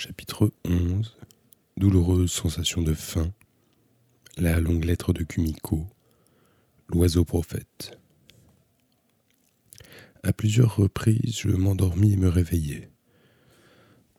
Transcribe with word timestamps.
Chapitre 0.00 0.52
11 0.64 1.16
Douloureuse 1.76 2.30
sensation 2.30 2.82
de 2.82 2.94
faim. 2.94 3.32
La 4.36 4.60
longue 4.60 4.84
lettre 4.84 5.12
de 5.12 5.24
Kumiko. 5.24 5.88
L'oiseau 6.86 7.24
prophète. 7.24 7.98
À 10.22 10.32
plusieurs 10.32 10.76
reprises, 10.76 11.40
je 11.40 11.48
m'endormis 11.48 12.12
et 12.12 12.16
me 12.16 12.28
réveillai. 12.28 12.90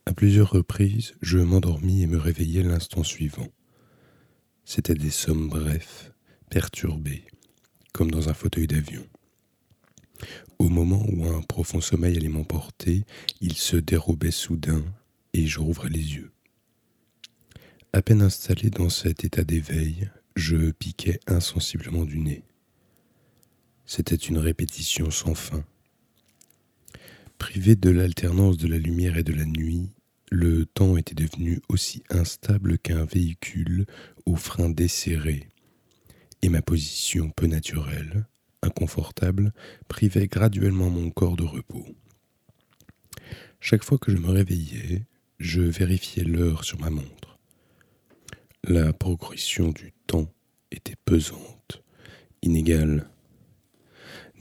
À 0.06 0.12
plusieurs 0.12 0.52
reprises, 0.52 1.14
je 1.22 1.38
m'endormis 1.38 2.02
et 2.02 2.08
me 2.08 2.18
réveillai 2.18 2.62
l'instant 2.62 3.06
suivant. 3.06 3.48
C'étaient 4.66 4.96
des 4.96 5.12
sommes 5.12 5.48
brefs, 5.48 6.12
perturbées, 6.50 7.24
comme 7.94 8.12
dans 8.12 8.28
un 8.28 8.34
fauteuil 8.34 8.68
d'avion. 8.68 9.08
Au 10.58 10.68
moment 10.68 11.06
où 11.08 11.26
un 11.26 11.42
profond 11.42 11.80
sommeil 11.80 12.18
allait 12.18 12.28
m'emporter, 12.28 13.06
il 13.40 13.54
se 13.54 13.78
dérobait 13.78 14.32
soudain 14.32 14.84
et 15.34 15.46
je 15.46 15.60
rouvrais 15.60 15.90
les 15.90 16.16
yeux. 16.16 16.32
À 17.94 18.02
peine 18.02 18.22
installé 18.22 18.70
dans 18.70 18.90
cet 18.90 19.24
état 19.24 19.44
d'éveil, 19.44 20.10
je 20.36 20.72
piquais 20.72 21.20
insensiblement 21.28 22.06
du 22.06 22.20
nez. 22.20 22.44
C'était 23.86 24.16
une 24.16 24.38
répétition 24.38 25.10
sans 25.10 25.34
fin. 25.34 25.66
Privé 27.40 27.76
de 27.76 27.90
l'alternance 27.90 28.58
de 28.58 28.68
la 28.68 28.78
lumière 28.78 29.18
et 29.18 29.24
de 29.24 29.34
la 29.34 29.46
nuit, 29.46 29.90
le 30.32 30.66
temps 30.66 30.98
était 30.98 31.16
devenu 31.16 31.60
aussi 31.70 32.04
instable 32.10 32.78
qu'un 32.78 33.06
véhicule 33.06 33.86
aux 34.26 34.36
freins 34.36 34.70
desserrés, 34.70 35.50
et 36.42 36.50
ma 36.50 36.62
position 36.62 37.32
peu 37.32 37.48
naturelle, 37.48 38.28
inconfortable, 38.62 39.54
privait 39.88 40.28
graduellement 40.28 40.90
mon 40.90 41.10
corps 41.10 41.36
de 41.36 41.44
repos. 41.44 41.88
Chaque 43.60 43.84
fois 43.84 43.98
que 43.98 44.12
je 44.12 44.18
me 44.18 44.30
réveillais, 44.30 45.06
je 45.40 45.62
vérifiais 45.62 46.24
l'heure 46.24 46.64
sur 46.64 46.80
ma 46.80 46.90
montre. 46.90 47.40
La 48.64 48.92
progression 48.92 49.70
du 49.70 49.94
temps 50.06 50.32
était 50.72 50.98
pesante, 51.06 51.82
inégale. 52.42 53.10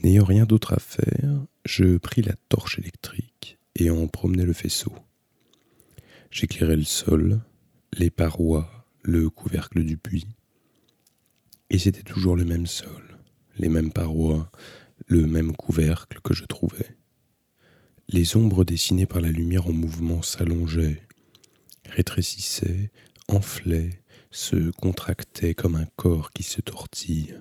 N'ayant 0.03 0.25
rien 0.25 0.45
d'autre 0.45 0.73
à 0.73 0.79
faire, 0.79 1.45
je 1.65 1.97
pris 1.97 2.21
la 2.21 2.35
torche 2.49 2.79
électrique 2.79 3.57
et 3.75 3.89
en 3.89 4.07
promenai 4.07 4.43
le 4.43 4.53
faisceau. 4.53 4.93
J'éclairais 6.31 6.75
le 6.75 6.83
sol, 6.83 7.41
les 7.93 8.09
parois, 8.09 8.85
le 9.01 9.29
couvercle 9.29 9.83
du 9.83 9.97
puits, 9.97 10.27
et 11.69 11.79
c'était 11.79 12.03
toujours 12.03 12.35
le 12.35 12.45
même 12.45 12.67
sol, 12.67 13.17
les 13.57 13.69
mêmes 13.69 13.91
parois, 13.91 14.51
le 15.07 15.25
même 15.25 15.55
couvercle 15.55 16.19
que 16.21 16.33
je 16.33 16.45
trouvais. 16.45 16.98
Les 18.11 18.35
ombres 18.35 18.65
dessinées 18.65 19.05
par 19.05 19.21
la 19.21 19.29
lumière 19.29 19.67
en 19.67 19.71
mouvement 19.71 20.23
s'allongeaient, 20.23 21.03
rétrécissaient, 21.85 22.89
enflaient, 23.27 24.01
se 24.31 24.71
contractaient 24.71 25.53
comme 25.53 25.75
un 25.75 25.85
corps 25.95 26.31
qui 26.31 26.41
se 26.41 26.59
tortille. 26.59 27.35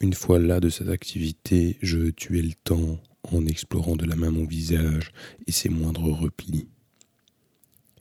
Une 0.00 0.12
fois 0.12 0.40
là 0.40 0.58
de 0.58 0.70
cette 0.70 0.88
activité, 0.88 1.78
je 1.82 2.10
tuais 2.10 2.42
le 2.42 2.54
temps 2.64 3.00
en 3.22 3.46
explorant 3.46 3.94
de 3.94 4.04
la 4.04 4.16
main 4.16 4.32
mon 4.32 4.44
visage 4.44 5.12
et 5.46 5.52
ses 5.52 5.68
moindres 5.68 6.12
replis. 6.12 6.66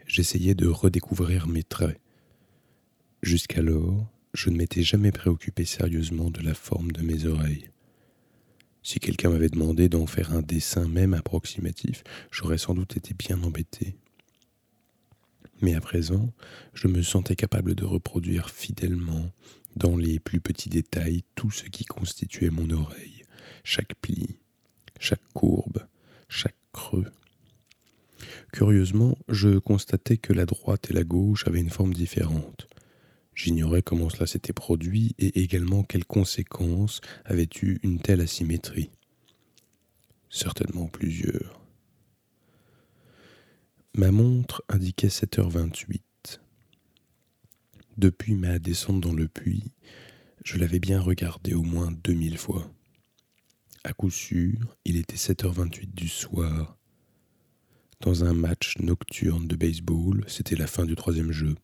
J'essayais 0.07 0.55
de 0.55 0.67
redécouvrir 0.67 1.47
mes 1.47 1.63
traits. 1.63 2.01
Jusqu'alors, 3.21 4.07
je 4.33 4.49
ne 4.49 4.57
m'étais 4.57 4.81
jamais 4.81 5.11
préoccupé 5.11 5.65
sérieusement 5.65 6.31
de 6.31 6.41
la 6.41 6.55
forme 6.55 6.91
de 6.91 7.03
mes 7.03 7.25
oreilles. 7.25 7.69
Si 8.85 8.99
quelqu'un 8.99 9.31
m'avait 9.31 9.49
demandé 9.49 9.89
d'en 9.89 10.05
faire 10.05 10.31
un 10.31 10.43
dessin 10.43 10.87
même 10.87 11.15
approximatif, 11.15 12.03
j'aurais 12.29 12.59
sans 12.59 12.75
doute 12.75 12.95
été 12.95 13.15
bien 13.15 13.41
embêté. 13.41 13.95
Mais 15.59 15.73
à 15.73 15.81
présent, 15.81 16.31
je 16.75 16.87
me 16.87 17.01
sentais 17.01 17.35
capable 17.35 17.73
de 17.73 17.83
reproduire 17.83 18.51
fidèlement, 18.51 19.31
dans 19.75 19.97
les 19.97 20.19
plus 20.19 20.39
petits 20.39 20.69
détails, 20.69 21.23
tout 21.33 21.49
ce 21.49 21.63
qui 21.63 21.83
constituait 21.83 22.51
mon 22.51 22.69
oreille, 22.69 23.23
chaque 23.63 23.95
pli, 23.95 24.37
chaque 24.99 25.33
courbe, 25.33 25.87
chaque 26.29 26.55
creux. 26.71 27.11
Curieusement, 28.53 29.17
je 29.29 29.57
constatais 29.57 30.17
que 30.17 30.31
la 30.31 30.45
droite 30.45 30.91
et 30.91 30.93
la 30.93 31.03
gauche 31.03 31.47
avaient 31.47 31.59
une 31.59 31.71
forme 31.71 31.95
différente, 31.95 32.67
J'ignorais 33.35 33.81
comment 33.81 34.09
cela 34.09 34.25
s'était 34.25 34.53
produit 34.53 35.13
et 35.19 35.41
également 35.41 35.83
quelles 35.83 36.05
conséquences 36.05 37.01
avait 37.25 37.49
eu 37.61 37.79
une 37.83 37.99
telle 37.99 38.21
asymétrie. 38.21 38.89
Certainement 40.29 40.87
plusieurs. 40.87 41.61
Ma 43.93 44.11
montre 44.11 44.63
indiquait 44.69 45.07
7h28. 45.07 46.01
Depuis 47.97 48.35
ma 48.35 48.57
descente 48.59 49.01
dans 49.01 49.13
le 49.13 49.27
puits, 49.27 49.71
je 50.43 50.57
l'avais 50.57 50.79
bien 50.79 50.99
regardé 50.99 51.53
au 51.53 51.63
moins 51.63 51.91
2000 52.03 52.37
fois. 52.37 52.69
À 53.83 53.93
coup 53.93 54.09
sûr, 54.09 54.75
il 54.83 54.97
était 54.97 55.15
7h28 55.15 55.93
du 55.93 56.07
soir. 56.07 56.77
Dans 58.01 58.23
un 58.23 58.33
match 58.33 58.77
nocturne 58.79 59.47
de 59.47 59.55
baseball, 59.55 60.23
c'était 60.27 60.55
la 60.55 60.67
fin 60.67 60.85
du 60.85 60.95
troisième 60.95 61.31
jeu. 61.31 61.55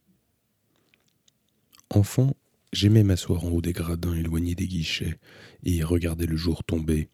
Enfant, 1.94 2.38
j'aimais 2.72 3.04
m'asseoir 3.04 3.44
en 3.44 3.50
haut 3.50 3.62
des 3.62 3.74
gradins 3.74 4.14
éloignés 4.14 4.56
des 4.56 4.68
guichets 4.68 5.20
et 5.66 5.84
regarder 5.84 6.26
le 6.26 6.38
jour 6.38 6.64
tomber. 6.64 7.10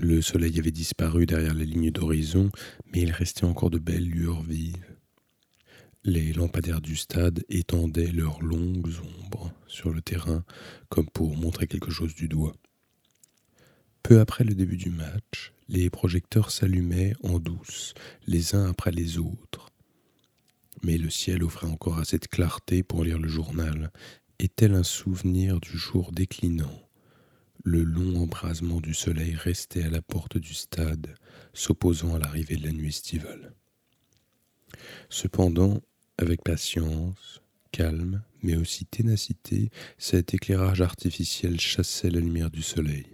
Le 0.00 0.20
soleil 0.20 0.58
avait 0.58 0.72
disparu 0.72 1.26
derrière 1.26 1.54
la 1.54 1.62
ligne 1.62 1.92
d'horizon, 1.92 2.50
mais 2.92 3.02
il 3.02 3.12
restait 3.12 3.44
encore 3.44 3.70
de 3.70 3.78
belles 3.78 4.08
lueurs 4.08 4.42
vives. 4.42 4.96
Les 6.02 6.32
lampadaires 6.32 6.80
du 6.80 6.96
stade 6.96 7.44
étendaient 7.48 8.10
leurs 8.10 8.42
longues 8.42 8.94
ombres 9.20 9.52
sur 9.68 9.90
le 9.90 10.02
terrain 10.02 10.42
comme 10.88 11.08
pour 11.08 11.36
montrer 11.36 11.68
quelque 11.68 11.92
chose 11.92 12.16
du 12.16 12.26
doigt. 12.26 12.56
Peu 14.02 14.18
après 14.18 14.42
le 14.42 14.56
début 14.56 14.76
du 14.76 14.90
match, 14.90 15.52
les 15.68 15.88
projecteurs 15.88 16.50
s'allumaient 16.50 17.14
en 17.22 17.38
douce, 17.38 17.94
les 18.26 18.56
uns 18.56 18.68
après 18.68 18.90
les 18.90 19.18
autres 19.18 19.61
mais 20.82 20.98
le 20.98 21.10
ciel 21.10 21.42
offrait 21.42 21.66
encore 21.66 21.98
assez 21.98 22.18
de 22.18 22.26
clarté 22.26 22.82
pour 22.82 23.04
lire 23.04 23.18
le 23.18 23.28
journal, 23.28 23.90
et 24.38 24.48
tel 24.48 24.74
un 24.74 24.82
souvenir 24.82 25.60
du 25.60 25.76
jour 25.76 26.12
déclinant? 26.12 26.88
Le 27.64 27.84
long 27.84 28.22
embrasement 28.22 28.80
du 28.80 28.92
soleil 28.92 29.36
restait 29.36 29.84
à 29.84 29.90
la 29.90 30.02
porte 30.02 30.36
du 30.36 30.52
stade, 30.52 31.14
s'opposant 31.52 32.16
à 32.16 32.18
l'arrivée 32.18 32.56
de 32.56 32.66
la 32.66 32.72
nuit 32.72 32.88
estivale. 32.88 33.54
Cependant, 35.08 35.80
avec 36.18 36.42
patience, 36.42 37.40
calme, 37.70 38.22
mais 38.42 38.56
aussi 38.56 38.84
ténacité, 38.84 39.70
cet 39.96 40.34
éclairage 40.34 40.80
artificiel 40.80 41.60
chassait 41.60 42.10
la 42.10 42.20
lumière 42.20 42.50
du 42.50 42.62
soleil. 42.62 43.06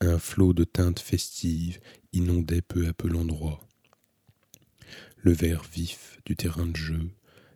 Un 0.00 0.18
flot 0.18 0.52
de 0.52 0.64
teintes 0.64 1.00
festives 1.00 1.80
inondait 2.12 2.62
peu 2.62 2.88
à 2.88 2.92
peu 2.92 3.08
l'endroit 3.08 3.60
le 5.24 5.32
vert 5.32 5.64
vif 5.72 6.20
du 6.26 6.36
terrain 6.36 6.66
de 6.66 6.76
jeu, 6.76 7.08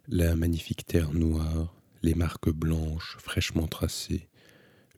la 0.09 0.35
magnifique 0.35 0.87
terre 0.87 1.13
noire, 1.13 1.79
les 2.03 2.15
marques 2.15 2.49
blanches 2.49 3.19
fraîchement 3.19 3.67
tracées, 3.67 4.27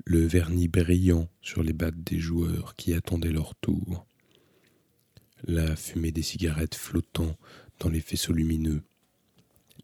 le 0.05 0.25
vernis 0.25 0.69
brillant 0.69 1.29
sur 1.43 1.65
les 1.65 1.73
battes 1.73 2.01
des 2.05 2.21
joueurs 2.21 2.77
qui 2.77 2.95
attendaient 2.95 3.33
leur 3.33 3.57
tour, 3.57 4.07
la 5.43 5.75
fumée 5.75 6.13
des 6.13 6.23
cigarettes 6.23 6.77
flottant 6.77 7.37
dans 7.81 7.89
les 7.89 8.01
faisceaux 8.01 8.33
lumineux, 8.33 8.85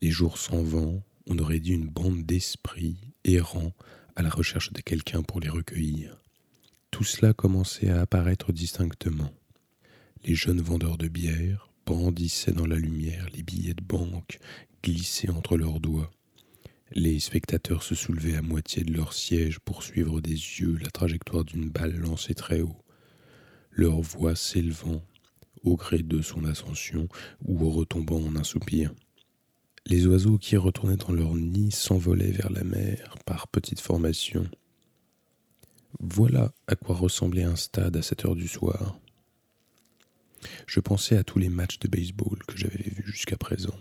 les 0.01 0.13
jours 0.13 0.39
sans 0.39 0.63
vent, 0.63 1.03
on 1.27 1.39
aurait 1.39 1.59
dit 1.59 1.73
une 1.73 1.89
bande 1.89 2.23
d'esprits 2.23 2.99
errants 3.25 3.75
à 4.15 4.23
la 4.23 4.31
recherche 4.31 4.73
de 4.73 4.81
quelqu'un 4.81 5.25
pour 5.25 5.41
les 5.41 5.49
recueillir. 5.49 6.23
Tout 6.93 7.03
cela 7.03 7.33
commençait 7.33 7.91
à 7.91 8.03
apparaître 8.03 8.53
distinctement. 8.53 9.35
Les 10.25 10.37
jeunes 10.37 10.61
vendeurs 10.61 10.99
de 10.99 11.09
bière, 11.09 11.73
brandissaient 11.87 12.53
dans 12.53 12.66
la 12.66 12.77
lumière 12.77 13.28
les 13.34 13.43
billets 13.43 13.75
de 13.75 13.84
banque 13.84 14.39
glissés 14.83 15.31
entre 15.31 15.57
leurs 15.57 15.81
doigts. 15.81 16.10
Les 16.93 17.19
spectateurs 17.19 17.83
se 17.83 17.95
soulevaient 17.95 18.37
à 18.37 18.43
moitié 18.43 18.84
de 18.84 18.93
leur 18.93 19.13
siège 19.13 19.59
pour 19.60 19.83
suivre 19.83 20.21
des 20.21 20.31
yeux 20.33 20.77
la 20.81 20.91
trajectoire 20.91 21.45
d'une 21.45 21.71
balle 21.71 21.97
lancée 21.97 22.34
très 22.34 22.60
haut, 22.60 22.77
leur 23.71 24.01
voix 24.01 24.37
s'élevant 24.37 25.03
au 25.63 25.77
gré 25.77 26.03
de 26.03 26.22
son 26.22 26.45
ascension 26.45 27.09
ou 27.45 27.71
retombant 27.71 28.21
en 28.21 28.37
un 28.37 28.45
soupir. 28.45 28.93
Les 29.87 30.07
oiseaux 30.07 30.39
qui 30.39 30.57
retournaient 30.57 30.97
dans 30.97 31.13
leur 31.13 31.34
nid 31.34 31.71
s'envolaient 31.71 32.33
vers 32.33 32.51
la 32.51 32.65
mer 32.65 33.15
par 33.25 33.49
petites 33.49 33.81
formations. 33.81 34.49
Voilà 36.01 36.53
à 36.66 36.77
quoi 36.77 36.95
ressemblait 36.95 37.45
un 37.45 37.57
stade 37.57 37.97
à 37.97 38.03
cette 38.03 38.25
heure 38.25 38.37
du 38.37 38.49
soir. 38.49 38.99
Je 40.66 40.80
pensais 40.80 41.16
à 41.16 41.24
tous 41.24 41.38
les 41.38 41.48
matchs 41.48 41.78
de 41.78 41.88
baseball 41.88 42.38
que 42.47 42.56
j'avais 42.56 42.83
vus 42.83 43.04
jusqu'à 43.06 43.36
présent. 43.36 43.77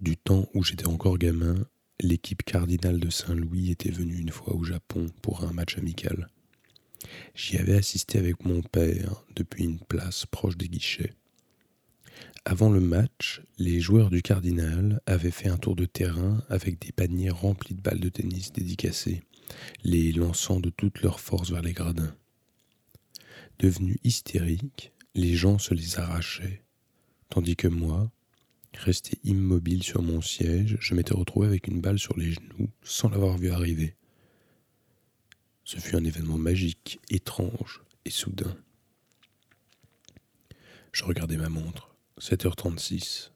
Du 0.00 0.16
temps 0.16 0.48
où 0.54 0.62
j'étais 0.62 0.86
encore 0.86 1.18
gamin, 1.18 1.66
l'équipe 2.00 2.42
cardinale 2.42 3.00
de 3.00 3.10
Saint-Louis 3.10 3.70
était 3.70 3.90
venue 3.90 4.18
une 4.18 4.30
fois 4.30 4.54
au 4.54 4.62
Japon 4.62 5.06
pour 5.22 5.44
un 5.44 5.52
match 5.52 5.76
amical. 5.78 6.28
J'y 7.34 7.56
avais 7.58 7.76
assisté 7.76 8.18
avec 8.18 8.44
mon 8.44 8.62
père 8.62 9.24
depuis 9.34 9.64
une 9.64 9.80
place 9.80 10.26
proche 10.26 10.56
des 10.56 10.68
guichets. 10.68 11.14
Avant 12.44 12.70
le 12.70 12.80
match, 12.80 13.42
les 13.58 13.80
joueurs 13.80 14.10
du 14.10 14.22
Cardinal 14.22 15.00
avaient 15.06 15.30
fait 15.30 15.48
un 15.48 15.58
tour 15.58 15.76
de 15.76 15.84
terrain 15.84 16.42
avec 16.48 16.80
des 16.80 16.92
paniers 16.92 17.30
remplis 17.30 17.74
de 17.74 17.82
balles 17.82 18.00
de 18.00 18.08
tennis 18.08 18.52
dédicacées, 18.52 19.22
les 19.84 20.12
lançant 20.12 20.60
de 20.60 20.70
toute 20.70 21.02
leur 21.02 21.20
force 21.20 21.50
vers 21.50 21.62
les 21.62 21.72
gradins. 21.72 22.14
Devenus 23.58 23.98
hystériques, 24.04 24.92
les 25.18 25.34
gens 25.34 25.58
se 25.58 25.74
les 25.74 25.98
arrachaient, 25.98 26.62
tandis 27.28 27.56
que 27.56 27.66
moi, 27.66 28.12
resté 28.72 29.18
immobile 29.24 29.82
sur 29.82 30.00
mon 30.00 30.20
siège, 30.20 30.76
je 30.80 30.94
m'étais 30.94 31.14
retrouvé 31.14 31.48
avec 31.48 31.66
une 31.66 31.80
balle 31.80 31.98
sur 31.98 32.16
les 32.16 32.30
genoux 32.30 32.70
sans 32.84 33.08
l'avoir 33.08 33.36
vu 33.36 33.50
arriver. 33.50 33.96
Ce 35.64 35.78
fut 35.78 35.96
un 35.96 36.04
événement 36.04 36.38
magique, 36.38 37.00
étrange 37.10 37.82
et 38.04 38.10
soudain. 38.10 38.56
Je 40.92 41.02
regardais 41.02 41.36
ma 41.36 41.48
montre. 41.48 41.96
7h36. 42.20 43.32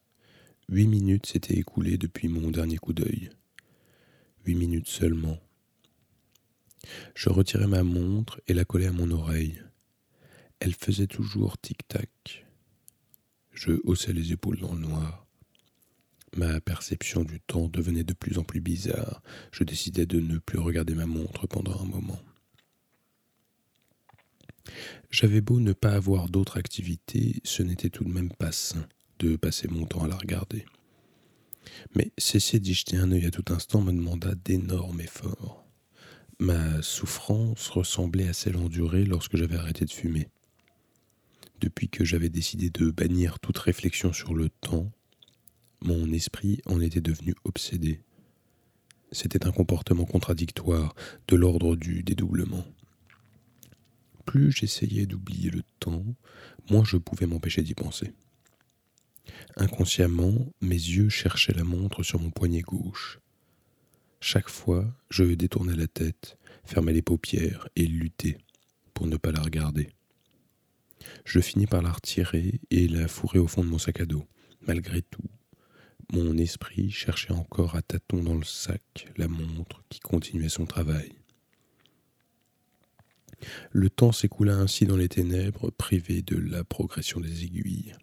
Huit 0.68 0.86
minutes 0.86 1.26
s'étaient 1.26 1.58
écoulées 1.58 1.98
depuis 1.98 2.28
mon 2.28 2.50
dernier 2.50 2.78
coup 2.78 2.92
d'œil. 2.92 3.30
Huit 4.46 4.54
minutes 4.54 4.88
seulement. 4.88 5.38
Je 7.16 7.28
retirai 7.28 7.66
ma 7.66 7.82
montre 7.82 8.40
et 8.46 8.54
la 8.54 8.64
collai 8.64 8.86
à 8.86 8.92
mon 8.92 9.10
oreille. 9.10 9.62
Elle 10.64 10.74
faisait 10.74 11.08
toujours 11.08 11.58
tic-tac. 11.58 12.46
Je 13.50 13.72
haussai 13.82 14.12
les 14.12 14.30
épaules 14.30 14.60
dans 14.60 14.74
le 14.74 14.78
noir. 14.78 15.26
Ma 16.36 16.60
perception 16.60 17.24
du 17.24 17.40
temps 17.40 17.66
devenait 17.66 18.04
de 18.04 18.12
plus 18.12 18.38
en 18.38 18.44
plus 18.44 18.60
bizarre. 18.60 19.24
Je 19.50 19.64
décidai 19.64 20.06
de 20.06 20.20
ne 20.20 20.38
plus 20.38 20.60
regarder 20.60 20.94
ma 20.94 21.06
montre 21.06 21.48
pendant 21.48 21.76
un 21.80 21.84
moment. 21.84 22.20
J'avais 25.10 25.40
beau 25.40 25.58
ne 25.58 25.72
pas 25.72 25.94
avoir 25.94 26.28
d'autre 26.28 26.58
activité, 26.58 27.40
ce 27.42 27.64
n'était 27.64 27.90
tout 27.90 28.04
de 28.04 28.12
même 28.12 28.30
pas 28.32 28.52
sain 28.52 28.86
de 29.18 29.34
passer 29.34 29.66
mon 29.66 29.84
temps 29.84 30.04
à 30.04 30.08
la 30.08 30.16
regarder. 30.16 30.64
Mais 31.96 32.12
cesser 32.18 32.60
d'y 32.60 32.74
jeter 32.74 32.98
un 32.98 33.10
œil 33.10 33.26
à 33.26 33.32
tout 33.32 33.52
instant 33.52 33.80
me 33.80 33.90
demanda 33.90 34.36
d'énormes 34.36 35.00
efforts. 35.00 35.66
Ma 36.38 36.80
souffrance 36.82 37.66
ressemblait 37.66 38.28
à 38.28 38.32
celle 38.32 38.56
endurée 38.56 39.04
lorsque 39.04 39.36
j'avais 39.36 39.56
arrêté 39.56 39.84
de 39.86 39.90
fumer. 39.90 40.28
Depuis 41.62 41.88
que 41.88 42.04
j'avais 42.04 42.28
décidé 42.28 42.70
de 42.70 42.90
bannir 42.90 43.38
toute 43.38 43.56
réflexion 43.56 44.12
sur 44.12 44.34
le 44.34 44.48
temps, 44.48 44.90
mon 45.80 46.10
esprit 46.10 46.60
en 46.66 46.80
était 46.80 47.00
devenu 47.00 47.36
obsédé. 47.44 48.00
C'était 49.12 49.46
un 49.46 49.52
comportement 49.52 50.04
contradictoire, 50.04 50.92
de 51.28 51.36
l'ordre 51.36 51.76
du 51.76 52.02
dédoublement. 52.02 52.64
Plus 54.26 54.50
j'essayais 54.50 55.06
d'oublier 55.06 55.50
le 55.50 55.62
temps, 55.78 56.04
moins 56.68 56.82
je 56.82 56.96
pouvais 56.96 57.26
m'empêcher 57.26 57.62
d'y 57.62 57.74
penser. 57.74 58.12
Inconsciemment, 59.54 60.34
mes 60.60 60.74
yeux 60.74 61.10
cherchaient 61.10 61.54
la 61.54 61.62
montre 61.62 62.02
sur 62.02 62.20
mon 62.20 62.30
poignet 62.30 62.62
gauche. 62.62 63.20
Chaque 64.18 64.48
fois, 64.48 64.92
je 65.10 65.22
détournais 65.22 65.76
la 65.76 65.86
tête, 65.86 66.36
fermais 66.64 66.92
les 66.92 67.02
paupières 67.02 67.68
et 67.76 67.86
luttais 67.86 68.38
pour 68.94 69.06
ne 69.06 69.16
pas 69.16 69.30
la 69.30 69.42
regarder. 69.42 69.90
Je 71.24 71.40
finis 71.40 71.66
par 71.66 71.82
la 71.82 71.92
retirer 71.92 72.60
et 72.70 72.88
la 72.88 73.08
fourrer 73.08 73.38
au 73.38 73.46
fond 73.46 73.64
de 73.64 73.68
mon 73.68 73.78
sac 73.78 74.00
à 74.00 74.06
dos. 74.06 74.24
Malgré 74.66 75.02
tout, 75.02 75.28
mon 76.12 76.36
esprit 76.36 76.90
cherchait 76.90 77.32
encore 77.32 77.74
à 77.74 77.82
tâtons 77.82 78.22
dans 78.22 78.34
le 78.34 78.44
sac 78.44 79.08
la 79.16 79.28
montre 79.28 79.82
qui 79.88 80.00
continuait 80.00 80.48
son 80.48 80.66
travail. 80.66 81.12
Le 83.70 83.90
temps 83.90 84.12
s'écoula 84.12 84.54
ainsi 84.54 84.86
dans 84.86 84.96
les 84.96 85.08
ténèbres, 85.08 85.70
privé 85.70 86.22
de 86.22 86.36
la 86.36 86.64
progression 86.64 87.20
des 87.20 87.44
aiguilles. 87.44 87.94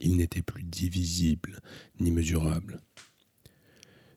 Il 0.00 0.16
n'était 0.16 0.42
plus 0.42 0.62
divisible 0.62 1.60
ni 2.00 2.10
mesurable. 2.10 2.80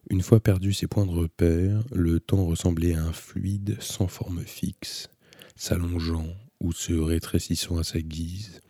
Une 0.09 0.21
fois 0.21 0.39
perdu 0.39 0.73
ses 0.73 0.87
points 0.87 1.05
de 1.05 1.11
repère, 1.11 1.83
le 1.93 2.19
temps 2.19 2.45
ressemblait 2.45 2.95
à 2.95 3.03
un 3.03 3.13
fluide 3.13 3.77
sans 3.79 4.07
forme 4.07 4.43
fixe, 4.43 5.09
s'allongeant 5.55 6.27
ou 6.59 6.73
se 6.73 6.93
rétrécissant 6.93 7.77
à 7.77 7.83
sa 7.83 8.01
guise, 8.01 8.61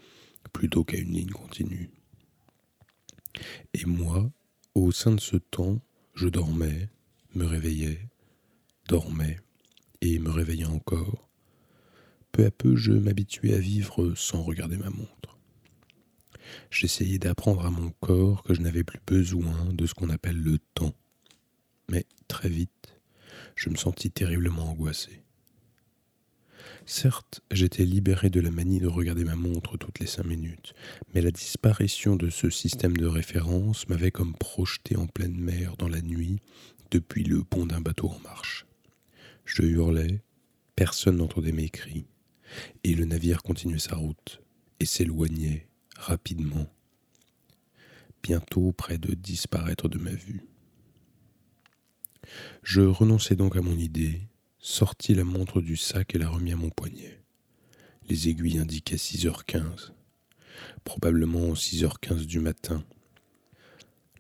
plutôt 0.53 0.83
qu'à 0.83 0.97
une 0.97 1.13
ligne 1.13 1.30
continue. 1.30 1.89
Et 3.74 3.86
moi, 3.86 4.31
au 4.75 4.91
sein 4.91 5.12
de 5.12 5.19
ce 5.21 5.38
temps, 5.38 5.80
je 6.13 6.27
dormais, 6.27 6.89
me 7.36 7.45
réveillais, 7.45 8.07
dormais 8.88 9.39
et 10.01 10.19
me 10.19 10.30
réveillais 10.30 10.65
encore, 10.65 11.30
peu 12.31 12.45
à 12.45 12.51
peu, 12.51 12.75
je 12.75 12.91
m'habituais 12.91 13.53
à 13.53 13.59
vivre 13.59 14.13
sans 14.15 14.44
regarder 14.44 14.77
ma 14.77 14.89
montre. 14.89 15.38
J'essayais 16.71 17.19
d'apprendre 17.19 17.65
à 17.65 17.71
mon 17.71 17.92
corps 18.00 18.44
que 18.44 18.53
je 18.53 18.62
n'avais 18.62 18.83
plus 18.83 19.00
besoin 19.06 19.65
de 19.74 19.85
ce 19.85 19.94
qu'on 19.94 20.09
appelle 20.09 20.38
le 20.38 20.59
temps. 20.74 20.94
Mais 21.89 22.06
très 22.27 22.50
vite, 22.50 23.00
je 23.56 23.69
me 23.69 23.75
sentis 23.75 24.12
terriblement 24.12 24.69
angoissé. 24.69 25.24
Certes, 26.91 27.41
j'étais 27.51 27.86
libéré 27.86 28.31
de 28.31 28.41
la 28.41 28.50
manie 28.50 28.80
de 28.80 28.88
regarder 28.88 29.24
ma 29.24 29.36
montre 29.36 29.77
toutes 29.77 30.00
les 30.00 30.07
cinq 30.07 30.25
minutes, 30.25 30.74
mais 31.13 31.21
la 31.21 31.30
disparition 31.30 32.15
de 32.15 32.31
ce 32.31 32.50
système 32.50 32.97
de 32.97 33.06
référence 33.06 33.88
m'avait 33.89 34.09
comme 34.09 34.33
projeté 34.33 34.95
en 34.97 35.06
pleine 35.06 35.39
mer 35.39 35.77
dans 35.77 35.88
la 35.88 36.01
nuit 36.01 36.39
depuis 36.89 37.24
le 37.24 37.44
pont 37.44 37.68
d'un 37.68 37.80
bateau 37.80 38.09
en 38.09 38.18
marche. 38.21 38.65
Je 39.45 39.62
hurlais, 39.62 40.24
personne 40.75 41.18
n'entendait 41.18 41.51
mes 41.51 41.69
cris, 41.69 42.07
et 42.83 42.95
le 42.95 43.06
navire 43.06 43.44
continuait 43.44 43.77
sa 43.77 43.95
route 43.95 44.42
et 44.80 44.85
s'éloignait 44.85 45.68
rapidement, 45.95 46.74
bientôt 48.24 48.71
près 48.71 48.97
de 48.97 49.13
disparaître 49.13 49.89
de 49.89 50.00
ma 50.00 50.09
vue. 50.12 50.42
Je 52.63 52.81
renonçai 52.81 53.35
donc 53.35 53.56
à 53.57 53.62
mon 53.62 53.77
idée, 53.77 54.21
sortis 54.59 55.15
la 55.15 55.23
montre 55.23 55.61
du 55.61 55.75
sac 55.75 56.15
et 56.15 56.19
la 56.19 56.29
remis 56.29 56.53
à 56.53 56.57
mon 56.57 56.69
poignet. 56.69 57.21
Les 58.07 58.29
aiguilles 58.29 58.59
indiquaient 58.59 58.95
6h15, 58.95 59.91
probablement 60.83 61.53
6h15 61.53 62.25
du 62.25 62.39
matin, 62.39 62.83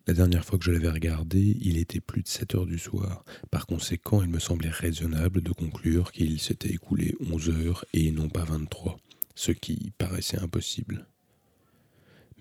la 0.09 0.15
dernière 0.15 0.43
fois 0.43 0.57
que 0.57 0.65
je 0.65 0.71
l'avais 0.71 0.89
regardé, 0.89 1.55
il 1.61 1.77
était 1.77 1.99
plus 1.99 2.23
de 2.23 2.27
7 2.27 2.55
heures 2.55 2.65
du 2.65 2.79
soir. 2.79 3.23
Par 3.51 3.67
conséquent, 3.67 4.23
il 4.23 4.29
me 4.29 4.39
semblait 4.39 4.71
raisonnable 4.71 5.41
de 5.41 5.51
conclure 5.51 6.11
qu'il 6.11 6.39
s'était 6.39 6.71
écoulé 6.71 7.15
11 7.19 7.49
heures 7.49 7.85
et 7.93 8.09
non 8.09 8.27
pas 8.27 8.43
23, 8.43 8.99
ce 9.35 9.51
qui 9.51 9.93
paraissait 9.99 10.39
impossible. 10.39 11.05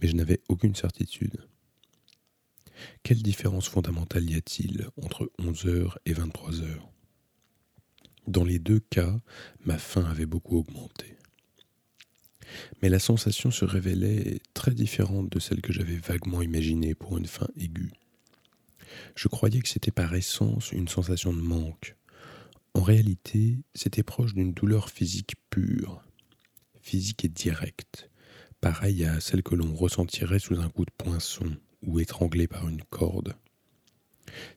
Mais 0.01 0.09
je 0.09 0.17
n'avais 0.17 0.41
aucune 0.49 0.75
certitude. 0.75 1.47
Quelle 3.03 3.23
différence 3.23 3.69
fondamentale 3.69 4.31
y 4.31 4.37
a-t-il 4.37 4.89
entre 5.03 5.31
11 5.39 5.67
heures 5.67 5.99
et 6.07 6.15
23 6.15 6.63
heures? 6.63 6.89
Dans 8.29 8.45
les 8.45 8.59
deux 8.59 8.79
cas, 8.79 9.19
ma 9.65 9.79
faim 9.79 10.05
avait 10.05 10.27
beaucoup 10.27 10.59
augmenté 10.59 11.19
mais 12.81 12.89
la 12.89 12.99
sensation 12.99 13.51
se 13.51 13.65
révélait 13.65 14.41
très 14.55 14.73
différente 14.73 15.31
de 15.31 15.39
celle 15.39 15.61
que 15.61 15.73
j'avais 15.73 15.97
vaguement 15.97 16.43
imaginée 16.43 16.95
pour 16.95 17.19
une 17.19 17.27
fin 17.27 17.49
aiguë. 17.57 17.93
Je 19.15 19.29
croyais 19.29 19.61
que 19.61 19.69
c'était 19.69 19.91
par 19.91 20.15
essence 20.15 20.73
une 20.73 20.89
sensation 20.89 21.33
de 21.33 21.41
manque. 21.41 21.97
En 22.75 22.83
réalité, 22.83 23.59
c'était 23.75 24.03
proche 24.03 24.35
d'une 24.35 24.53
douleur 24.53 24.91
physique 24.91 25.35
pure, 25.51 26.03
physique 26.81 27.25
et 27.25 27.29
directe, 27.29 28.11
pareille 28.61 29.05
à 29.05 29.21
celle 29.21 29.43
que 29.43 29.55
l'on 29.55 29.75
ressentirait 29.75 30.39
sous 30.39 30.59
un 30.61 30.69
coup 30.69 30.85
de 30.85 30.93
poinçon 30.97 31.57
ou 31.83 32.01
étranglé 32.01 32.47
par 32.47 32.69
une 32.69 32.83
corde. 32.85 33.35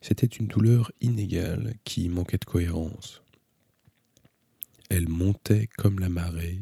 C'était 0.01 0.27
une 0.27 0.47
douleur 0.47 0.91
inégale 1.01 1.75
qui 1.83 2.09
manquait 2.09 2.37
de 2.37 2.45
cohérence. 2.45 3.21
Elle 4.93 5.07
montait 5.07 5.69
comme 5.77 5.99
la 5.99 6.09
marée 6.09 6.59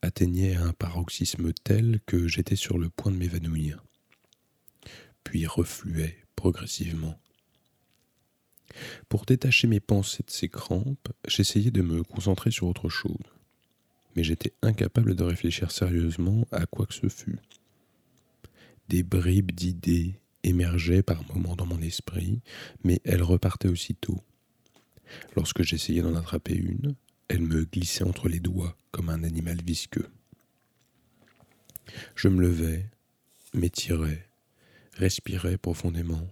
atteignait 0.00 0.54
un 0.56 0.72
paroxysme 0.72 1.52
tel 1.52 2.00
que 2.06 2.26
j'étais 2.26 2.56
sur 2.56 2.78
le 2.78 2.88
point 2.88 3.12
de 3.12 3.18
m'évanouir, 3.18 3.84
puis 5.24 5.46
refluait 5.46 6.16
progressivement. 6.36 7.20
Pour 9.10 9.26
détacher 9.26 9.66
mes 9.66 9.78
pensées 9.78 10.22
de 10.26 10.30
ces 10.30 10.48
crampes, 10.48 11.10
j'essayais 11.28 11.70
de 11.70 11.82
me 11.82 12.02
concentrer 12.02 12.50
sur 12.50 12.66
autre 12.66 12.88
chose, 12.88 13.18
mais 14.16 14.24
j'étais 14.24 14.54
incapable 14.62 15.14
de 15.14 15.24
réfléchir 15.24 15.70
sérieusement 15.70 16.46
à 16.52 16.64
quoi 16.64 16.86
que 16.86 16.94
ce 16.94 17.10
fût. 17.10 17.40
Des 18.88 19.02
bribes 19.02 19.52
d'idées 19.52 20.14
émergeaient 20.44 21.02
par 21.02 21.30
moments 21.30 21.56
dans 21.56 21.66
mon 21.66 21.82
esprit, 21.82 22.40
mais 22.84 23.02
elles 23.04 23.22
repartaient 23.22 23.68
aussitôt. 23.68 24.18
Lorsque 25.36 25.62
j'essayais 25.62 26.00
d'en 26.00 26.14
attraper 26.14 26.54
une, 26.54 26.96
elle 27.30 27.42
me 27.42 27.64
glissait 27.64 28.02
entre 28.02 28.28
les 28.28 28.40
doigts 28.40 28.76
comme 28.90 29.08
un 29.08 29.22
animal 29.22 29.62
visqueux. 29.64 30.08
Je 32.16 32.26
me 32.26 32.40
levais, 32.40 32.86
m'étirais, 33.54 34.26
respirais 34.94 35.56
profondément. 35.56 36.26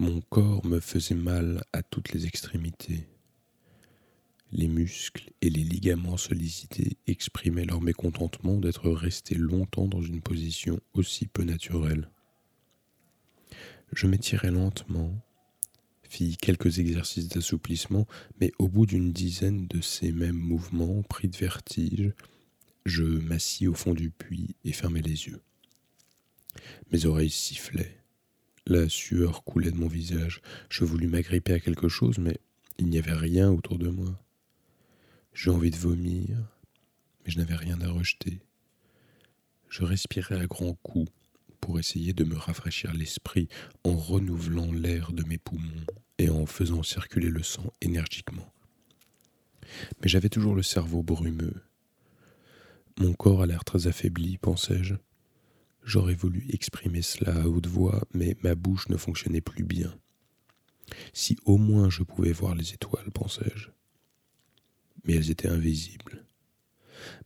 Mon 0.00 0.20
corps 0.20 0.66
me 0.66 0.80
faisait 0.80 1.14
mal 1.14 1.62
à 1.72 1.84
toutes 1.84 2.12
les 2.12 2.26
extrémités. 2.26 3.06
les 4.54 4.68
muscles 4.68 5.30
et 5.40 5.50
les 5.50 5.64
ligaments 5.64 6.16
sollicités 6.16 6.96
exprimaient 7.08 7.64
leur 7.64 7.80
mécontentement 7.80 8.56
d'être 8.58 8.88
restés 8.90 9.34
longtemps 9.34 9.88
dans 9.88 10.00
une 10.00 10.20
position 10.20 10.80
aussi 10.94 11.26
peu 11.26 11.42
naturelle. 11.42 12.08
Je 13.92 14.06
m'étirai 14.06 14.50
lentement, 14.50 15.12
fis 16.14 16.36
quelques 16.36 16.78
exercices 16.78 17.26
d'assouplissement, 17.26 18.06
mais 18.40 18.52
au 18.60 18.68
bout 18.68 18.86
d'une 18.86 19.12
dizaine 19.12 19.66
de 19.66 19.80
ces 19.80 20.12
mêmes 20.12 20.38
mouvements, 20.38 21.02
pris 21.02 21.26
de 21.26 21.36
vertige, 21.36 22.12
je 22.86 23.02
m'assis 23.02 23.66
au 23.66 23.74
fond 23.74 23.94
du 23.94 24.10
puits 24.10 24.54
et 24.64 24.72
fermai 24.72 25.02
les 25.02 25.26
yeux. 25.26 25.40
Mes 26.92 27.04
oreilles 27.06 27.30
sifflaient. 27.30 27.98
La 28.64 28.88
sueur 28.88 29.42
coulait 29.42 29.72
de 29.72 29.76
mon 29.76 29.88
visage. 29.88 30.40
Je 30.70 30.84
voulus 30.84 31.08
m'agripper 31.08 31.54
à 31.54 31.60
quelque 31.60 31.88
chose, 31.88 32.18
mais 32.18 32.38
il 32.78 32.86
n'y 32.86 32.98
avait 32.98 33.12
rien 33.12 33.50
autour 33.50 33.78
de 33.78 33.88
moi. 33.88 34.16
J'eus 35.32 35.50
envie 35.50 35.72
de 35.72 35.76
vomir, 35.76 36.38
mais 37.24 37.32
je 37.32 37.38
n'avais 37.38 37.56
rien 37.56 37.80
à 37.80 37.90
rejeter. 37.90 38.38
Je 39.68 39.82
respirais 39.82 40.38
à 40.38 40.46
grands 40.46 40.74
coups 40.74 41.10
pour 41.60 41.80
essayer 41.80 42.12
de 42.12 42.22
me 42.22 42.36
rafraîchir 42.36 42.94
l'esprit 42.94 43.48
en 43.82 43.96
renouvelant 43.96 44.70
l'air 44.70 45.12
de 45.12 45.24
mes 45.24 45.38
poumons 45.38 45.84
et 46.18 46.28
en 46.30 46.46
faisant 46.46 46.82
circuler 46.82 47.28
le 47.28 47.42
sang 47.42 47.72
énergiquement. 47.80 48.52
Mais 50.00 50.08
j'avais 50.08 50.28
toujours 50.28 50.54
le 50.54 50.62
cerveau 50.62 51.02
brumeux. 51.02 51.62
Mon 52.98 53.12
corps 53.12 53.42
a 53.42 53.46
l'air 53.46 53.64
très 53.64 53.86
affaibli, 53.86 54.38
pensais-je. 54.38 54.94
J'aurais 55.82 56.14
voulu 56.14 56.46
exprimer 56.50 57.02
cela 57.02 57.42
à 57.42 57.46
haute 57.46 57.66
voix, 57.66 58.02
mais 58.14 58.36
ma 58.42 58.54
bouche 58.54 58.88
ne 58.88 58.96
fonctionnait 58.96 59.40
plus 59.40 59.64
bien. 59.64 59.94
Si 61.12 61.36
au 61.44 61.58
moins 61.58 61.90
je 61.90 62.02
pouvais 62.02 62.32
voir 62.32 62.54
les 62.54 62.72
étoiles, 62.72 63.10
pensais-je. 63.10 63.68
Mais 65.04 65.14
elles 65.14 65.30
étaient 65.30 65.48
invisibles. 65.48 66.24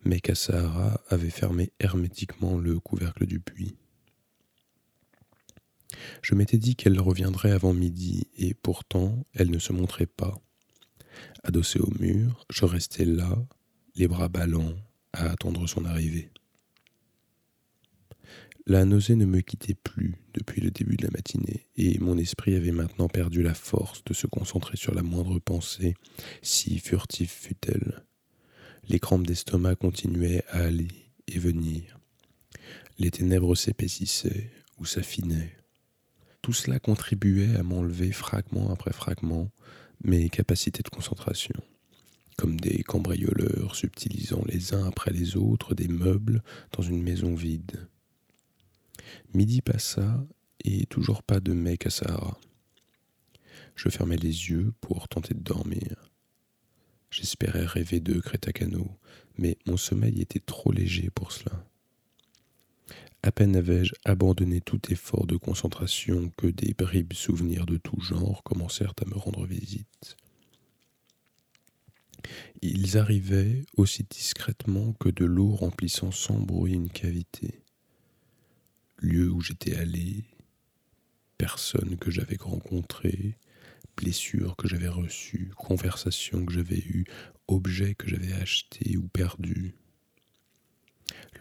Mais 0.04 0.20
Kassahara 0.20 1.00
avait 1.08 1.30
fermé 1.30 1.72
hermétiquement 1.78 2.58
le 2.58 2.80
couvercle 2.80 3.26
du 3.26 3.40
puits. 3.40 3.76
Je 6.22 6.34
m'étais 6.34 6.58
dit 6.58 6.76
qu'elle 6.76 7.00
reviendrait 7.00 7.52
avant 7.52 7.72
midi, 7.72 8.26
et 8.36 8.54
pourtant 8.54 9.24
elle 9.34 9.50
ne 9.50 9.58
se 9.58 9.72
montrait 9.72 10.06
pas. 10.06 10.40
Adossé 11.44 11.80
au 11.80 11.90
mur, 11.98 12.46
je 12.50 12.64
restais 12.64 13.04
là, 13.04 13.36
les 13.96 14.08
bras 14.08 14.28
ballants, 14.28 14.74
à 15.12 15.30
attendre 15.30 15.66
son 15.66 15.84
arrivée. 15.84 16.30
La 18.66 18.84
nausée 18.84 19.16
ne 19.16 19.24
me 19.24 19.40
quittait 19.40 19.74
plus 19.74 20.16
depuis 20.34 20.60
le 20.60 20.70
début 20.70 20.96
de 20.96 21.04
la 21.04 21.10
matinée, 21.10 21.66
et 21.76 21.98
mon 22.00 22.18
esprit 22.18 22.54
avait 22.54 22.70
maintenant 22.70 23.08
perdu 23.08 23.42
la 23.42 23.54
force 23.54 24.04
de 24.04 24.12
se 24.12 24.26
concentrer 24.26 24.76
sur 24.76 24.94
la 24.94 25.02
moindre 25.02 25.38
pensée, 25.38 25.94
si 26.42 26.78
furtive 26.78 27.30
fût-elle. 27.30 28.04
Les 28.86 29.00
crampes 29.00 29.26
d'estomac 29.26 29.76
continuaient 29.76 30.44
à 30.48 30.64
aller 30.64 30.88
et 31.28 31.38
venir. 31.38 31.98
Les 32.98 33.10
ténèbres 33.10 33.54
s'épaississaient 33.54 34.50
ou 34.78 34.84
s'affinaient. 34.84 35.57
Tout 36.42 36.52
cela 36.52 36.78
contribuait 36.78 37.56
à 37.56 37.62
m'enlever 37.62 38.12
fragment 38.12 38.70
après 38.72 38.92
fragment 38.92 39.50
mes 40.04 40.28
capacités 40.28 40.82
de 40.82 40.88
concentration, 40.88 41.54
comme 42.36 42.58
des 42.60 42.82
cambrioleurs 42.82 43.74
subtilisant 43.74 44.42
les 44.46 44.74
uns 44.74 44.86
après 44.86 45.10
les 45.10 45.36
autres 45.36 45.74
des 45.74 45.88
meubles 45.88 46.42
dans 46.72 46.82
une 46.82 47.02
maison 47.02 47.34
vide. 47.34 47.88
Midi 49.34 49.60
passa 49.60 50.24
et 50.64 50.86
toujours 50.86 51.22
pas 51.22 51.40
de 51.40 51.52
mec 51.52 51.86
à 51.86 51.90
Sahara. 51.90 52.38
Je 53.74 53.88
fermais 53.88 54.16
les 54.16 54.50
yeux 54.50 54.72
pour 54.80 55.08
tenter 55.08 55.34
de 55.34 55.40
dormir. 55.40 56.10
J'espérais 57.10 57.64
rêver 57.64 58.00
de 58.00 58.20
Crétacano, 58.20 58.90
mais 59.38 59.56
mon 59.66 59.76
sommeil 59.76 60.20
était 60.20 60.40
trop 60.40 60.72
léger 60.72 61.10
pour 61.10 61.32
cela. 61.32 61.64
À 63.22 63.32
peine 63.32 63.56
avais-je 63.56 63.94
abandonné 64.04 64.60
tout 64.60 64.80
effort 64.92 65.26
de 65.26 65.36
concentration 65.36 66.30
que 66.36 66.46
des 66.46 66.72
bribes 66.74 67.12
souvenirs 67.12 67.66
de 67.66 67.76
tout 67.76 68.00
genre 68.00 68.42
commencèrent 68.44 68.94
à 69.02 69.08
me 69.08 69.16
rendre 69.16 69.44
visite. 69.44 70.16
Ils 72.62 72.96
arrivaient 72.96 73.64
aussi 73.76 74.04
discrètement 74.08 74.92
que 74.94 75.08
de 75.08 75.24
l'eau 75.24 75.54
remplissant 75.54 76.10
sans 76.10 76.38
bruit 76.38 76.74
une 76.74 76.90
cavité. 76.90 77.62
Lieu 78.98 79.30
où 79.30 79.40
j'étais 79.40 79.76
allé, 79.76 80.24
personne 81.38 81.96
que 81.96 82.10
j'avais 82.10 82.36
rencontré, 82.36 83.36
blessures 83.96 84.56
que 84.56 84.68
j'avais 84.68 84.88
reçues, 84.88 85.52
conversations 85.56 86.44
que 86.44 86.52
j'avais 86.52 86.78
eues, 86.78 87.04
objets 87.46 87.94
que 87.94 88.08
j'avais 88.08 88.32
achetés 88.32 88.96
ou 88.96 89.08
perdus. 89.08 89.74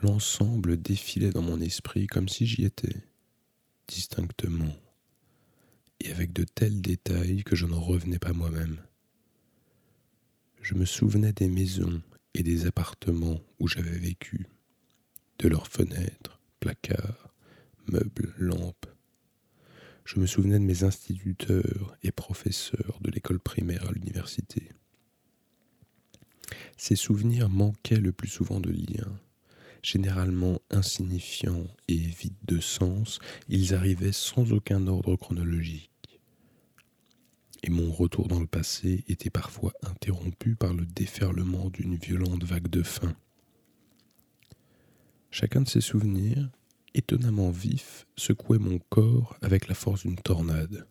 L'ensemble 0.04 0.80
défilait 0.80 1.32
dans 1.32 1.42
mon 1.42 1.60
esprit 1.60 2.06
comme 2.06 2.30
si 2.30 2.46
j'y 2.46 2.66
étais, 2.66 3.04
distinctement, 3.88 4.76
et 6.00 6.12
avec 6.12 6.34
de 6.34 6.44
tels 6.44 6.82
détails 6.82 7.44
que 7.44 7.56
je 7.56 7.66
n'en 7.66 7.80
revenais 7.80 8.20
pas 8.20 8.34
moi-même. 8.34 8.78
Je 10.62 10.76
me 10.76 10.86
souvenais 10.86 11.34
des 11.34 11.50
maisons 11.50 12.04
et 12.36 12.44
des 12.44 12.68
appartements 12.68 13.42
où 13.60 13.68
j'avais 13.68 13.98
vécu, 13.98 14.46
de 15.40 15.48
leurs 15.48 15.68
fenêtres, 15.68 16.40
placards, 16.60 17.34
meubles, 17.88 18.36
lampes. 18.38 18.86
Je 20.06 20.20
me 20.20 20.28
souvenais 20.28 20.60
de 20.60 20.64
mes 20.64 20.84
instituteurs 20.84 21.98
et 22.04 22.12
professeurs 22.12 23.00
de 23.02 23.10
l'école 23.10 23.40
primaire 23.40 23.88
à 23.90 23.94
l'université. 23.94 24.70
Ces 26.78 26.96
souvenirs 26.96 27.50
manquaient 27.50 28.00
le 28.00 28.12
plus 28.12 28.30
souvent 28.30 28.60
de 28.60 28.70
liens 28.70 29.20
généralement 29.82 30.60
insignifiants 30.70 31.68
et 31.88 31.98
vides 31.98 32.34
de 32.46 32.60
sens, 32.60 33.20
ils 33.50 33.74
arrivaient 33.74 34.12
sans 34.12 34.52
aucun 34.54 34.88
ordre 34.88 35.16
chronologique. 35.16 35.92
Et 37.64 37.70
mon 37.70 37.92
retour 37.92 38.28
dans 38.28 38.40
le 38.40 38.48
passé 38.48 39.04
était 39.08 39.30
parfois 39.30 39.74
interrompu 39.84 40.56
par 40.56 40.74
le 40.74 40.86
déferlement 40.86 41.70
d'une 41.70 41.96
violente 41.96 42.44
vague 42.44 42.70
de 42.70 42.84
faim. 42.84 43.16
Chacun 45.32 45.62
de 45.62 45.68
ces 45.68 45.82
souvenirs, 45.82 46.50
étonnamment 46.94 47.52
vifs, 47.52 48.08
secouait 48.16 48.60
mon 48.60 48.80
corps 48.90 49.38
avec 49.42 49.68
la 49.68 49.76
force 49.76 50.04
d'une 50.04 50.16
tornade. 50.16 50.88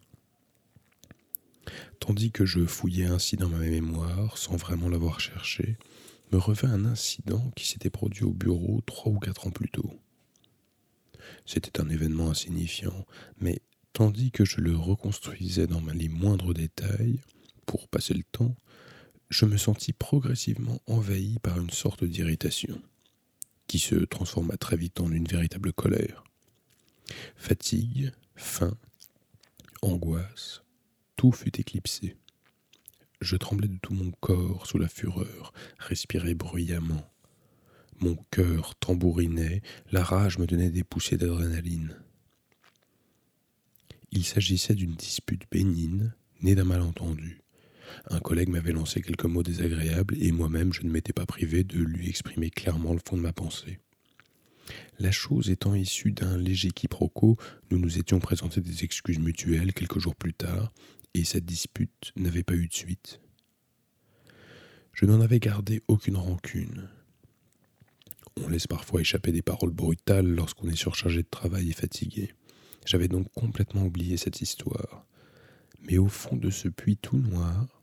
Tandis 2.00 2.30
que 2.30 2.44
je 2.44 2.64
fouillais 2.66 3.06
ainsi 3.06 3.36
dans 3.36 3.48
ma 3.48 3.58
mémoire, 3.58 4.38
sans 4.38 4.56
vraiment 4.56 4.88
l'avoir 4.88 5.20
cherché, 5.20 5.78
me 6.32 6.38
revint 6.38 6.70
un 6.70 6.84
incident 6.84 7.50
qui 7.56 7.66
s'était 7.66 7.90
produit 7.90 8.24
au 8.24 8.32
bureau 8.32 8.80
trois 8.86 9.12
ou 9.12 9.18
quatre 9.18 9.46
ans 9.46 9.50
plus 9.50 9.70
tôt. 9.70 9.90
C'était 11.44 11.80
un 11.80 11.88
événement 11.88 12.30
insignifiant, 12.30 13.06
mais 13.40 13.60
tandis 13.92 14.30
que 14.30 14.44
je 14.44 14.60
le 14.60 14.76
reconstruisais 14.76 15.66
dans 15.66 15.80
les 15.94 16.08
moindres 16.08 16.54
détails, 16.54 17.20
pour 17.66 17.88
passer 17.88 18.14
le 18.14 18.22
temps, 18.24 18.54
je 19.28 19.44
me 19.44 19.56
sentis 19.56 19.92
progressivement 19.92 20.80
envahi 20.86 21.38
par 21.40 21.58
une 21.60 21.70
sorte 21.70 22.04
d'irritation, 22.04 22.80
qui 23.66 23.78
se 23.78 23.96
transforma 23.96 24.56
très 24.56 24.76
vite 24.76 25.00
en 25.00 25.10
une 25.10 25.26
véritable 25.26 25.72
colère. 25.72 26.24
Fatigue, 27.36 28.12
faim, 28.34 28.76
angoisse, 29.82 30.62
tout 31.16 31.32
fut 31.32 31.60
éclipsé. 31.60 32.16
Je 33.26 33.34
tremblais 33.34 33.66
de 33.66 33.78
tout 33.82 33.92
mon 33.92 34.12
corps 34.20 34.68
sous 34.68 34.78
la 34.78 34.86
fureur, 34.86 35.52
respirais 35.80 36.34
bruyamment. 36.34 37.12
Mon 37.98 38.14
cœur 38.30 38.76
tambourinait, 38.76 39.62
la 39.90 40.04
rage 40.04 40.38
me 40.38 40.46
donnait 40.46 40.70
des 40.70 40.84
poussées 40.84 41.16
d'adrénaline. 41.16 41.96
Il 44.12 44.24
s'agissait 44.24 44.76
d'une 44.76 44.94
dispute 44.94 45.42
bénigne, 45.50 46.12
née 46.40 46.54
d'un 46.54 46.62
malentendu. 46.62 47.40
Un 48.10 48.20
collègue 48.20 48.48
m'avait 48.48 48.70
lancé 48.70 49.02
quelques 49.02 49.24
mots 49.24 49.42
désagréables 49.42 50.14
et 50.22 50.30
moi-même 50.30 50.72
je 50.72 50.84
ne 50.84 50.90
m'étais 50.90 51.12
pas 51.12 51.26
privé 51.26 51.64
de 51.64 51.80
lui 51.80 52.08
exprimer 52.08 52.50
clairement 52.50 52.92
le 52.92 53.00
fond 53.04 53.16
de 53.16 53.22
ma 53.22 53.32
pensée. 53.32 53.80
La 55.00 55.10
chose 55.10 55.50
étant 55.50 55.74
issue 55.74 56.12
d'un 56.12 56.38
léger 56.38 56.70
quiproquo, 56.70 57.36
nous 57.72 57.80
nous 57.80 57.98
étions 57.98 58.20
présentés 58.20 58.60
des 58.60 58.84
excuses 58.84 59.18
mutuelles 59.18 59.74
quelques 59.74 59.98
jours 59.98 60.14
plus 60.14 60.32
tard, 60.32 60.72
et 61.16 61.24
cette 61.24 61.46
dispute 61.46 62.12
n'avait 62.16 62.42
pas 62.42 62.54
eu 62.54 62.68
de 62.68 62.74
suite. 62.74 63.20
Je 64.92 65.06
n'en 65.06 65.20
avais 65.22 65.40
gardé 65.40 65.82
aucune 65.88 66.16
rancune. 66.16 66.90
On 68.36 68.48
laisse 68.48 68.66
parfois 68.66 69.00
échapper 69.00 69.32
des 69.32 69.40
paroles 69.40 69.70
brutales 69.70 70.26
lorsqu'on 70.26 70.68
est 70.68 70.76
surchargé 70.76 71.22
de 71.22 71.28
travail 71.28 71.70
et 71.70 71.74
fatigué. 71.74 72.34
J'avais 72.84 73.08
donc 73.08 73.32
complètement 73.32 73.84
oublié 73.84 74.18
cette 74.18 74.42
histoire. 74.42 75.06
Mais 75.80 75.96
au 75.96 76.08
fond 76.08 76.36
de 76.36 76.50
ce 76.50 76.68
puits 76.68 76.98
tout 76.98 77.18
noir, 77.18 77.82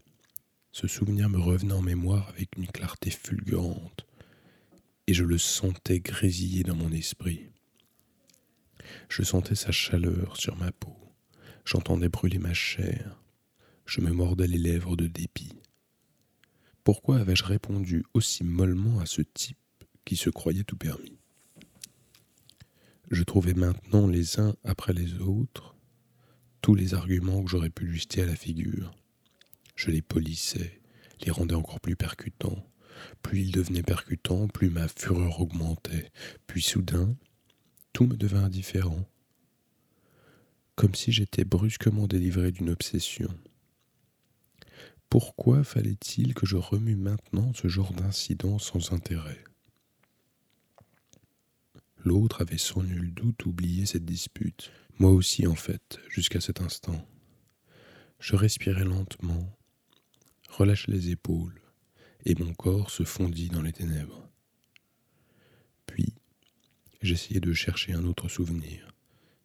ce 0.72 0.88
souvenir 0.88 1.28
me 1.28 1.40
revenait 1.40 1.74
en 1.74 1.82
mémoire 1.82 2.30
avec 2.30 2.56
une 2.56 2.68
clarté 2.68 3.10
fulgurante, 3.10 4.06
et 5.08 5.14
je 5.14 5.24
le 5.24 5.38
sentais 5.38 6.00
grésiller 6.00 6.64
dans 6.64 6.76
mon 6.76 6.92
esprit. 6.92 7.50
Je 9.10 9.24
sentais 9.24 9.56
sa 9.56 9.72
chaleur 9.72 10.38
sur 10.38 10.56
ma 10.56 10.72
peau, 10.72 10.98
j'entendais 11.66 12.10
brûler 12.10 12.40
ma 12.40 12.54
chair, 12.54 13.23
je 13.86 14.02
me 14.02 14.12
mordais 14.12 14.48
les 14.48 14.58
lèvres 14.58 14.96
de 14.96 15.08
dépit. 15.08 15.54
Pourquoi 16.84 17.20
avais-je 17.20 17.44
répondu 17.44 18.04
aussi 18.14 18.44
mollement 18.44 19.00
à 19.00 19.06
ce 19.06 19.22
type 19.22 19.58
qui 20.06 20.16
se 20.16 20.30
croyait 20.30 20.64
tout 20.64 20.78
permis? 20.78 21.18
Je 23.12 23.24
trouvais 23.24 23.54
maintenant 23.54 24.08
les 24.08 24.40
uns 24.40 24.56
après 24.64 24.94
les 24.94 25.20
autres 25.20 25.74
tous 26.64 26.76
les 26.76 26.94
arguments 26.94 27.44
que 27.44 27.50
j'aurais 27.52 27.70
pu 27.70 27.86
lui 27.86 28.08
à 28.18 28.26
la 28.26 28.38
figure. 28.38 28.96
Je 29.76 29.92
les 29.92 30.02
polissais, 30.02 30.80
les 31.26 31.30
rendais 31.30 31.56
encore 31.56 31.82
plus 31.82 31.98
percutants. 31.98 32.66
Plus 33.22 33.42
ils 33.42 33.52
devenaient 33.52 33.84
percutants, 33.84 34.48
plus 34.48 34.70
ma 34.70 34.88
fureur 34.88 35.42
augmentait. 35.42 36.10
Puis 36.48 36.62
soudain, 36.62 37.18
tout 37.92 38.08
me 38.08 38.16
devint 38.16 38.46
indifférent. 38.46 39.06
Comme 40.76 40.96
si 40.96 41.12
j'étais 41.12 41.44
brusquement 41.44 42.08
délivré 42.08 42.54
d'une 42.54 42.70
obsession. 42.70 43.30
Pourquoi 45.14 45.64
fallait-il 45.64 46.34
que 46.34 46.48
je 46.48 46.58
remue 46.58 46.96
maintenant 46.96 47.54
ce 47.54 47.68
genre 47.68 47.94
d'incident 47.94 48.58
sans 48.58 48.94
intérêt? 48.94 49.44
L'autre 52.04 52.42
avait 52.42 52.58
sans 52.58 52.82
nul 52.82 53.14
doute 53.14 53.46
oublié 53.46 53.86
cette 53.86 54.06
dispute. 54.06 54.72
Moi 54.98 55.12
aussi, 55.12 55.46
en 55.46 55.54
fait, 55.54 56.00
jusqu'à 56.10 56.42
cet 56.42 56.62
instant. 56.62 57.08
Je 58.20 58.36
respirais 58.36 58.86
lentement, 58.86 59.56
relâchai 60.50 60.92
les 60.92 61.12
épaules, 61.12 61.62
et 62.26 62.34
mon 62.34 62.56
corps 62.56 62.90
se 62.90 63.04
fondit 63.04 63.50
dans 63.50 63.62
les 63.62 63.74
ténèbres. 63.74 64.28
Puis, 65.86 66.16
j'essayai 67.04 67.40
de 67.40 67.54
chercher 67.54 67.94
un 67.94 68.06
autre 68.06 68.30
souvenir, 68.30 68.88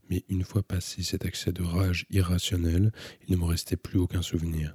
mais 0.08 0.24
une 0.30 0.44
fois 0.44 0.62
passé 0.62 1.02
cet 1.02 1.26
accès 1.26 1.52
de 1.52 1.62
rage 1.62 2.06
irrationnelle, 2.08 2.90
il 3.26 3.32
ne 3.32 3.36
me 3.36 3.44
restait 3.44 3.76
plus 3.76 3.98
aucun 3.98 4.22
souvenir. 4.22 4.74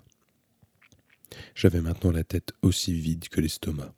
J'avais 1.55 1.81
maintenant 1.81 2.11
la 2.11 2.23
tête 2.23 2.53
aussi 2.61 2.93
vide 2.93 3.29
que 3.29 3.41
l'estomac. 3.41 3.93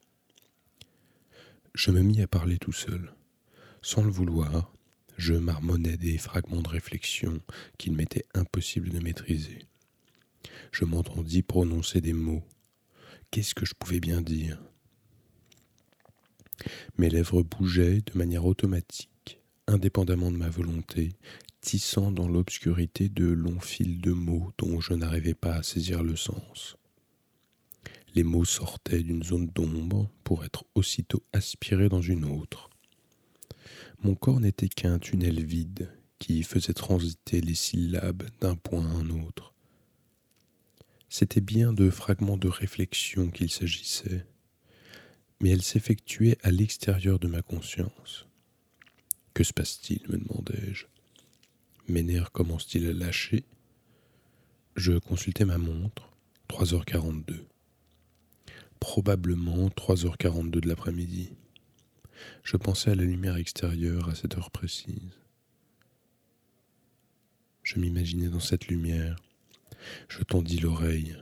Je 1.74 1.92
me 1.92 2.02
mis 2.02 2.22
à 2.22 2.28
parler 2.28 2.58
tout 2.58 2.72
seul. 2.72 3.14
Sans 3.82 4.04
le 4.04 4.12
vouloir, 4.12 4.74
je 5.18 5.34
marmonnais 5.34 5.98
des 5.98 6.18
fragments 6.18 6.62
de 6.62 6.70
réflexion 6.70 7.42
qu'il 7.78 7.94
m'était 7.94 8.26
impossible 8.34 8.90
de 8.90 9.00
maîtriser. 9.00 9.60
Je 10.72 10.86
m'entendis 10.86 11.42
prononcer 11.42 12.02
des 12.02 12.14
mots. 12.14 12.44
Qu'est-ce 13.32 13.56
que 13.56 13.66
je 13.66 13.74
pouvais 13.74 14.00
bien 14.00 14.22
dire? 14.22 14.62
Mes 16.98 17.10
lèvres 17.10 17.44
bougeaient 17.44 18.02
de 18.02 18.18
manière 18.18 18.46
automatique, 18.46 19.42
indépendamment 19.68 20.32
de 20.32 20.38
ma 20.38 20.50
volonté, 20.50 21.14
tissant 21.62 22.12
dans 22.12 22.28
l'obscurité 22.28 23.10
de 23.10 23.26
longs 23.26 23.60
fils 23.60 24.00
de 24.00 24.12
mots 24.12 24.54
dont 24.58 24.80
je 24.80 24.94
n'arrivais 24.94 25.34
pas 25.34 25.56
à 25.56 25.64
saisir 25.64 26.04
le 26.04 26.16
sens. 26.16 26.78
Les 28.16 28.24
mots 28.24 28.46
sortaient 28.46 29.04
d'une 29.04 29.24
zone 29.24 29.48
d'ombre 29.48 30.10
pour 30.24 30.46
être 30.46 30.64
aussitôt 30.74 31.22
aspirés 31.34 31.90
dans 31.90 32.02
une 32.02 32.24
autre. 32.24 32.70
Mon 34.04 34.16
corps 34.16 34.40
n'était 34.40 34.70
qu'un 34.70 35.00
tunnel 35.00 35.44
vide 35.44 35.92
qui 36.18 36.44
faisait 36.44 36.74
transiter 36.74 37.42
les 37.42 37.56
syllabes 37.56 38.24
d'un 38.40 38.56
point 38.56 38.86
à 38.86 38.90
un 38.90 39.10
autre. 39.10 39.54
C'était 41.10 41.42
bien 41.42 41.74
de 41.74 41.90
fragments 41.90 42.38
de 42.38 42.48
réflexion 42.48 43.30
qu'il 43.32 43.52
s'agissait, 43.52 44.26
mais 45.42 45.50
elles 45.50 45.62
s'effectuaient 45.62 46.38
à 46.42 46.52
l'extérieur 46.52 47.20
de 47.20 47.28
ma 47.28 47.42
conscience. 47.42 48.28
Que 49.34 49.44
se 49.44 49.52
passe-t-il 49.52 50.02
me 50.10 50.18
demandai-je. 50.18 50.86
Mes 51.90 52.04
nerfs 52.04 52.32
commencent-ils 52.32 52.88
à 52.88 52.94
lâcher? 52.94 53.44
Je 54.78 54.94
consultai 54.94 55.44
ma 55.44 55.58
montre, 55.58 56.10
3h42. 56.50 57.46
Probablement 58.80 59.68
3h42 59.70 60.50
de 60.50 60.68
l'après-midi. 60.68 61.34
Je 62.44 62.58
pensais 62.58 62.92
à 62.92 62.96
la 62.96 63.04
lumière 63.04 63.38
extérieure 63.38 64.10
à 64.10 64.16
cette 64.16 64.38
heure 64.38 64.52
précise. 64.52 65.20
Je 67.64 67.80
m'imaginais 67.80 68.28
dans 68.28 68.40
cette 68.40 68.68
lumière. 68.68 69.18
Je 70.08 70.24
tendis 70.24 70.58
l'oreille. 70.58 71.18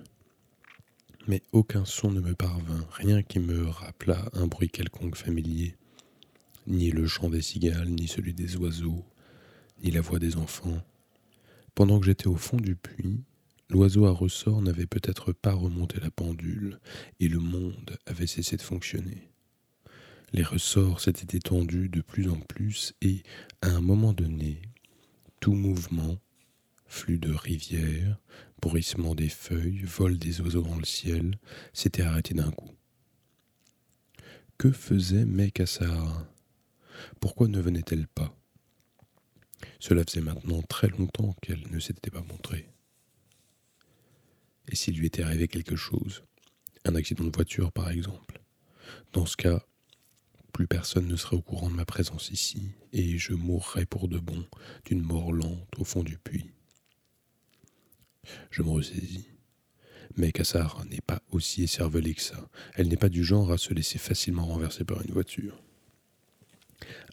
Mais 1.27 1.41
aucun 1.53 1.85
son 1.85 2.11
ne 2.11 2.19
me 2.19 2.35
parvint, 2.35 2.85
rien 2.91 3.23
qui 3.23 3.39
me 3.39 3.65
rappelât 3.65 4.29
un 4.33 4.47
bruit 4.47 4.69
quelconque 4.69 5.15
familier. 5.15 5.77
Ni 6.67 6.91
le 6.91 7.07
chant 7.07 7.29
des 7.29 7.41
cigales, 7.41 7.89
ni 7.89 8.07
celui 8.07 8.33
des 8.33 8.57
oiseaux, 8.57 9.05
ni 9.81 9.91
la 9.91 10.01
voix 10.01 10.19
des 10.19 10.35
enfants. 10.35 10.81
Pendant 11.75 11.99
que 11.99 12.05
j'étais 12.05 12.27
au 12.27 12.35
fond 12.35 12.57
du 12.57 12.75
puits, 12.75 13.23
l'oiseau 13.73 14.05
à 14.05 14.11
ressort 14.11 14.61
n'avait 14.61 14.85
peut-être 14.85 15.33
pas 15.33 15.53
remonté 15.53 15.99
la 15.99 16.11
pendule, 16.11 16.79
et 17.19 17.27
le 17.27 17.39
monde 17.39 17.97
avait 18.05 18.27
cessé 18.27 18.55
de 18.55 18.61
fonctionner. 18.61 19.31
Les 20.31 20.43
ressorts 20.43 20.99
s'étaient 20.99 21.37
étendus 21.37 21.89
de 21.89 22.01
plus 22.01 22.29
en 22.29 22.39
plus 22.39 22.93
et, 23.01 23.23
à 23.63 23.69
un 23.69 23.81
moment 23.81 24.13
donné, 24.13 24.61
tout 25.39 25.53
mouvement, 25.53 26.19
flux 26.85 27.17
de 27.17 27.33
rivière, 27.33 28.19
bruissement 28.61 29.15
des 29.15 29.29
feuilles, 29.29 29.83
vol 29.83 30.19
des 30.19 30.39
oiseaux 30.41 30.61
dans 30.61 30.77
le 30.77 30.85
ciel, 30.85 31.39
s'était 31.73 32.03
arrêté 32.03 32.35
d'un 32.35 32.51
coup. 32.51 32.75
Que 34.59 34.71
faisait 34.71 35.25
Mekasar 35.25 36.27
Pourquoi 37.19 37.47
ne 37.47 37.59
venait-elle 37.59 38.07
pas? 38.07 38.37
Cela 39.79 40.03
faisait 40.03 40.21
maintenant 40.21 40.61
très 40.61 40.89
longtemps 40.89 41.35
qu'elle 41.41 41.63
ne 41.71 41.79
s'était 41.79 42.11
pas 42.11 42.21
montrée. 42.21 42.72
Et 44.69 44.75
s'il 44.75 44.97
lui 44.97 45.07
était 45.07 45.23
arrivé 45.23 45.47
quelque 45.47 45.75
chose 45.75 46.23
Un 46.85 46.95
accident 46.95 47.23
de 47.25 47.35
voiture, 47.35 47.71
par 47.71 47.89
exemple 47.89 48.41
Dans 49.11 49.25
ce 49.25 49.37
cas, 49.37 49.63
plus 50.53 50.67
personne 50.67 51.07
ne 51.07 51.15
serait 51.15 51.35
au 51.35 51.41
courant 51.41 51.69
de 51.69 51.75
ma 51.75 51.85
présence 51.85 52.29
ici, 52.29 52.69
et 52.93 53.17
je 53.17 53.33
mourrais 53.33 53.85
pour 53.85 54.07
de 54.07 54.19
bon 54.19 54.45
d'une 54.85 55.01
mort 55.01 55.33
lente 55.33 55.67
au 55.79 55.83
fond 55.83 56.03
du 56.03 56.17
puits. 56.17 56.51
Je 58.51 58.61
me 58.61 58.69
ressaisis. 58.69 59.27
Mais 60.15 60.31
Kassar 60.31 60.85
n'est 60.85 61.01
pas 61.01 61.21
aussi 61.31 61.63
écervelée 61.63 62.13
que 62.13 62.21
ça. 62.21 62.49
Elle 62.75 62.87
n'est 62.87 62.97
pas 62.97 63.09
du 63.09 63.23
genre 63.23 63.51
à 63.51 63.57
se 63.57 63.73
laisser 63.73 63.97
facilement 63.97 64.45
renverser 64.45 64.85
par 64.85 65.01
une 65.01 65.11
voiture. 65.11 65.59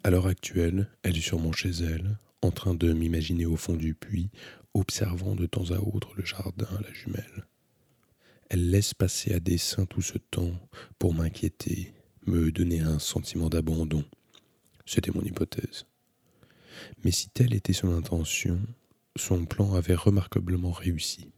À 0.04 0.10
l'heure 0.10 0.26
actuelle, 0.26 0.88
elle 1.02 1.16
est 1.16 1.22
sûrement 1.22 1.52
chez 1.52 1.70
elle, 1.70 2.18
en 2.42 2.50
train 2.50 2.74
de 2.74 2.92
m'imaginer 2.92 3.46
au 3.46 3.56
fond 3.56 3.74
du 3.74 3.94
puits, 3.94 4.30
observant 4.74 5.34
de 5.34 5.46
temps 5.46 5.70
à 5.70 5.78
autre 5.78 6.14
le 6.16 6.24
jardin, 6.24 6.68
la 6.82 6.92
jumelle. 6.92 7.46
Elle 8.48 8.70
laisse 8.70 8.94
passer 8.94 9.32
à 9.32 9.40
dessein 9.40 9.86
tout 9.86 10.02
ce 10.02 10.18
temps 10.18 10.52
pour 10.98 11.14
m'inquiéter 11.14 11.94
me 12.26 12.50
donner 12.52 12.80
un 12.80 12.98
sentiment 12.98 13.48
d'abandon. 13.48 14.04
C'était 14.86 15.12
mon 15.12 15.22
hypothèse. 15.22 15.86
Mais 17.04 17.10
si 17.10 17.28
telle 17.28 17.54
était 17.54 17.72
son 17.72 17.94
intention, 17.94 18.60
son 19.16 19.44
plan 19.44 19.74
avait 19.74 19.94
remarquablement 19.94 20.72
réussi. 20.72 21.30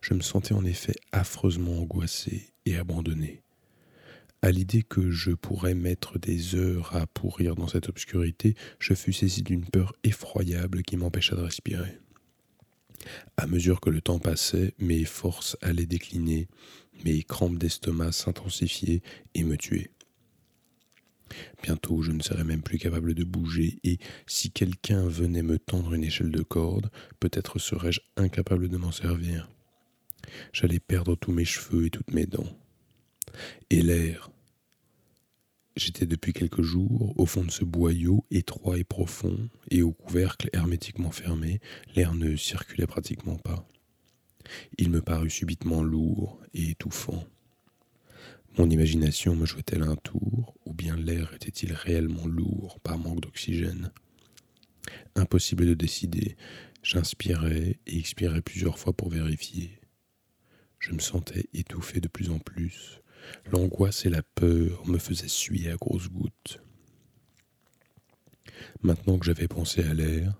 Je 0.00 0.14
me 0.14 0.20
sentais 0.20 0.54
en 0.54 0.64
effet 0.64 0.94
affreusement 1.12 1.78
angoissé 1.78 2.52
et 2.66 2.76
abandonné. 2.76 3.42
À 4.40 4.52
l'idée 4.52 4.84
que 4.84 5.10
je 5.10 5.32
pourrais 5.32 5.74
mettre 5.74 6.18
des 6.18 6.54
heures 6.54 6.94
à 6.94 7.06
pourrir 7.08 7.56
dans 7.56 7.66
cette 7.66 7.88
obscurité, 7.88 8.54
je 8.78 8.94
fus 8.94 9.12
saisi 9.12 9.42
d'une 9.42 9.64
peur 9.64 9.94
effroyable 10.04 10.82
qui 10.82 10.96
m'empêcha 10.96 11.34
de 11.34 11.40
respirer. 11.40 11.98
À 13.36 13.46
mesure 13.46 13.80
que 13.80 13.90
le 13.90 14.00
temps 14.00 14.18
passait, 14.18 14.74
mes 14.78 15.04
forces 15.04 15.56
allaient 15.62 15.86
décliner, 15.86 16.48
mes 17.04 17.22
crampes 17.22 17.58
d'estomac 17.58 18.12
s'intensifiaient 18.12 19.02
et 19.34 19.44
me 19.44 19.56
tuaient. 19.56 19.90
Bientôt 21.62 22.02
je 22.02 22.12
ne 22.12 22.22
serais 22.22 22.44
même 22.44 22.62
plus 22.62 22.78
capable 22.78 23.14
de 23.14 23.24
bouger, 23.24 23.78
et 23.84 23.98
si 24.26 24.50
quelqu'un 24.50 25.06
venait 25.06 25.42
me 25.42 25.58
tendre 25.58 25.94
une 25.94 26.04
échelle 26.04 26.30
de 26.30 26.42
corde, 26.42 26.90
peut-être 27.20 27.58
serais-je 27.58 28.00
incapable 28.16 28.68
de 28.68 28.76
m'en 28.76 28.92
servir. 28.92 29.48
J'allais 30.52 30.80
perdre 30.80 31.14
tous 31.14 31.32
mes 31.32 31.44
cheveux 31.44 31.86
et 31.86 31.90
toutes 31.90 32.12
mes 32.12 32.26
dents. 32.26 32.56
Et 33.70 33.82
l'air. 33.82 34.30
J'étais 35.78 36.06
depuis 36.06 36.32
quelques 36.32 36.62
jours 36.62 37.14
au 37.20 37.24
fond 37.24 37.44
de 37.44 37.52
ce 37.52 37.64
boyau 37.64 38.24
étroit 38.32 38.80
et 38.80 38.84
profond, 38.84 39.48
et 39.70 39.80
au 39.80 39.92
couvercle 39.92 40.50
hermétiquement 40.52 41.12
fermé, 41.12 41.60
l'air 41.94 42.14
ne 42.14 42.34
circulait 42.34 42.88
pratiquement 42.88 43.36
pas. 43.36 43.64
Il 44.76 44.90
me 44.90 45.00
parut 45.00 45.30
subitement 45.30 45.84
lourd 45.84 46.42
et 46.52 46.70
étouffant. 46.70 47.22
Mon 48.58 48.68
imagination 48.68 49.36
me 49.36 49.46
jouait-elle 49.46 49.84
un 49.84 49.94
tour, 49.94 50.56
ou 50.66 50.74
bien 50.74 50.96
l'air 50.96 51.32
était-il 51.32 51.72
réellement 51.72 52.26
lourd 52.26 52.80
par 52.80 52.98
manque 52.98 53.20
d'oxygène? 53.20 53.92
Impossible 55.14 55.64
de 55.64 55.74
décider. 55.74 56.36
J'inspirais 56.82 57.78
et 57.86 57.98
expirais 57.98 58.42
plusieurs 58.42 58.80
fois 58.80 58.94
pour 58.94 59.10
vérifier. 59.10 59.78
Je 60.80 60.90
me 60.90 60.98
sentais 60.98 61.48
étouffé 61.54 62.00
de 62.00 62.08
plus 62.08 62.30
en 62.30 62.40
plus. 62.40 63.00
L'angoisse 63.50 64.06
et 64.06 64.10
la 64.10 64.22
peur 64.22 64.86
me 64.86 64.98
faisaient 64.98 65.28
suer 65.28 65.70
à 65.70 65.76
grosses 65.76 66.08
gouttes. 66.08 66.60
Maintenant 68.82 69.18
que 69.18 69.26
j'avais 69.26 69.48
pensé 69.48 69.82
à 69.82 69.94
l'air, 69.94 70.34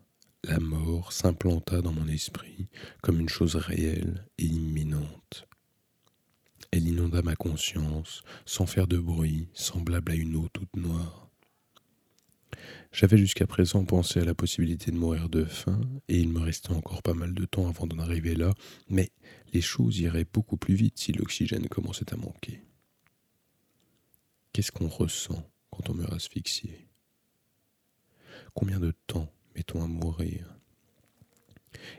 la 0.45 0.61
mort 0.61 1.13
s'implanta 1.13 1.83
dans 1.83 1.93
mon 1.93 2.09
esprit 2.09 2.69
comme 3.03 3.21
une 3.21 3.29
chose 3.29 3.57
réelle 3.57 4.27
et 4.39 4.45
imminente. 4.45 5.47
Elle 6.71 6.87
inonda 6.87 7.23
ma 7.23 7.35
conscience, 7.35 8.23
sans 8.45 8.67
faire 8.67 8.87
de 8.87 8.99
bruit, 8.99 9.49
semblable 9.55 10.13
à 10.13 10.15
une 10.15 10.37
eau 10.37 10.49
toute 10.53 10.77
noire. 10.77 11.31
J'avais 12.93 13.19
jusqu'à 13.19 13.47
présent 13.47 13.85
pensé 13.85 14.21
à 14.21 14.25
la 14.25 14.35
possibilité 14.35 14.91
de 14.91 14.97
mourir 14.97 15.29
de 15.29 15.45
faim, 15.45 15.81
et 16.09 16.19
il 16.19 16.29
me 16.29 16.41
restait 16.41 16.73
encore 16.73 17.03
pas 17.03 17.15
mal 17.15 17.35
de 17.35 17.45
temps 17.45 17.69
avant 17.69 17.87
d'en 17.87 17.99
arriver 17.99 18.35
là, 18.35 18.53
mais 18.89 19.11
les 19.53 19.61
choses 19.61 19.99
iraient 19.99 20.27
beaucoup 20.31 20.57
plus 20.57 20.75
vite 20.75 20.99
si 20.99 21.13
l'oxygène 21.13 21.69
commençait 21.69 22.13
à 22.13 22.17
manquer. 22.17 22.63
Qu'est-ce 24.53 24.73
qu'on 24.73 24.89
ressent 24.89 25.49
quand 25.71 25.91
on 25.91 25.95
meurt 25.95 26.13
asphyxié? 26.13 26.89
Combien 28.55 28.81
de 28.81 28.93
temps 29.07 29.33
mettons 29.55 29.83
à 29.83 29.87
mourir? 29.87 30.55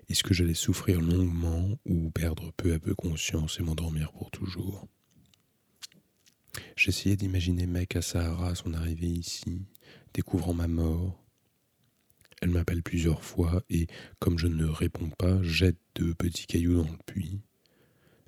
Est-ce 0.10 0.24
que 0.24 0.34
j'allais 0.34 0.54
souffrir 0.54 1.00
longuement 1.00 1.78
ou 1.86 2.10
perdre 2.12 2.52
peu 2.54 2.74
à 2.74 2.80
peu 2.80 2.96
conscience 2.96 3.60
et 3.60 3.64
m'endormir 3.64 4.12
pour 4.12 4.32
toujours? 4.32 4.88
J'essayais 6.76 7.16
d'imaginer 7.16 7.68
Mec 7.68 7.96
à 7.96 8.02
Sahara 8.02 8.50
à 8.50 8.56
son 8.56 8.74
arrivée 8.74 9.08
ici, 9.08 9.62
découvrant 10.14 10.54
ma 10.54 10.68
mort. 10.68 11.24
Elle 12.42 12.50
m'appelle 12.50 12.84
plusieurs 12.84 13.24
fois 13.24 13.64
et, 13.70 13.88
comme 14.20 14.40
je 14.40 14.48
ne 14.48 14.66
réponds 14.66 15.10
pas, 15.10 15.42
jette 15.44 15.80
de 15.96 16.14
petits 16.14 16.48
cailloux 16.48 16.82
dans 16.82 16.92
le 16.92 16.98
puits. 17.06 17.42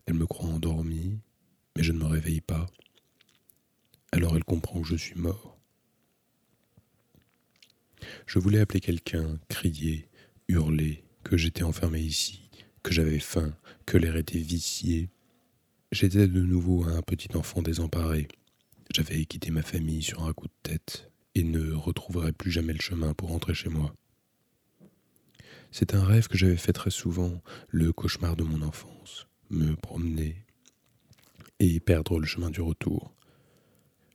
Elle 0.05 0.15
me 0.15 0.27
croit 0.27 0.49
endormi, 0.49 1.19
mais 1.75 1.83
je 1.83 1.93
ne 1.93 1.99
me 1.99 2.05
réveille 2.05 2.41
pas. 2.41 2.67
Alors 4.11 4.35
elle 4.35 4.43
comprend 4.43 4.81
que 4.81 4.87
je 4.87 4.95
suis 4.95 5.15
mort. 5.15 5.57
Je 8.25 8.39
voulais 8.39 8.59
appeler 8.59 8.81
quelqu'un, 8.81 9.39
crier, 9.47 10.09
hurler, 10.47 11.03
que 11.23 11.37
j'étais 11.37 11.63
enfermé 11.63 11.99
ici, 11.99 12.49
que 12.83 12.93
j'avais 12.93 13.19
faim, 13.19 13.55
que 13.85 13.97
l'air 13.97 14.15
était 14.17 14.39
vicié. 14.39 15.09
J'étais 15.91 16.27
de 16.27 16.41
nouveau 16.41 16.83
un 16.85 17.01
petit 17.01 17.35
enfant 17.35 17.61
désemparé. 17.61 18.27
J'avais 18.93 19.25
quitté 19.25 19.51
ma 19.51 19.61
famille 19.61 20.03
sur 20.03 20.23
un 20.23 20.33
coup 20.33 20.47
de 20.47 20.53
tête 20.63 21.11
et 21.35 21.43
ne 21.43 21.71
retrouverai 21.73 22.33
plus 22.33 22.51
jamais 22.51 22.73
le 22.73 22.81
chemin 22.81 23.13
pour 23.13 23.29
rentrer 23.29 23.53
chez 23.53 23.69
moi. 23.69 23.93
C'est 25.71 25.95
un 25.95 26.03
rêve 26.03 26.27
que 26.27 26.37
j'avais 26.37 26.57
fait 26.57 26.73
très 26.73 26.89
souvent, 26.89 27.41
le 27.69 27.93
cauchemar 27.93 28.35
de 28.35 28.43
mon 28.43 28.61
enfance, 28.61 29.27
me 29.49 29.75
promener 29.75 30.45
et 31.59 31.79
perdre 31.79 32.19
le 32.19 32.25
chemin 32.25 32.49
du 32.49 32.59
retour. 32.59 33.13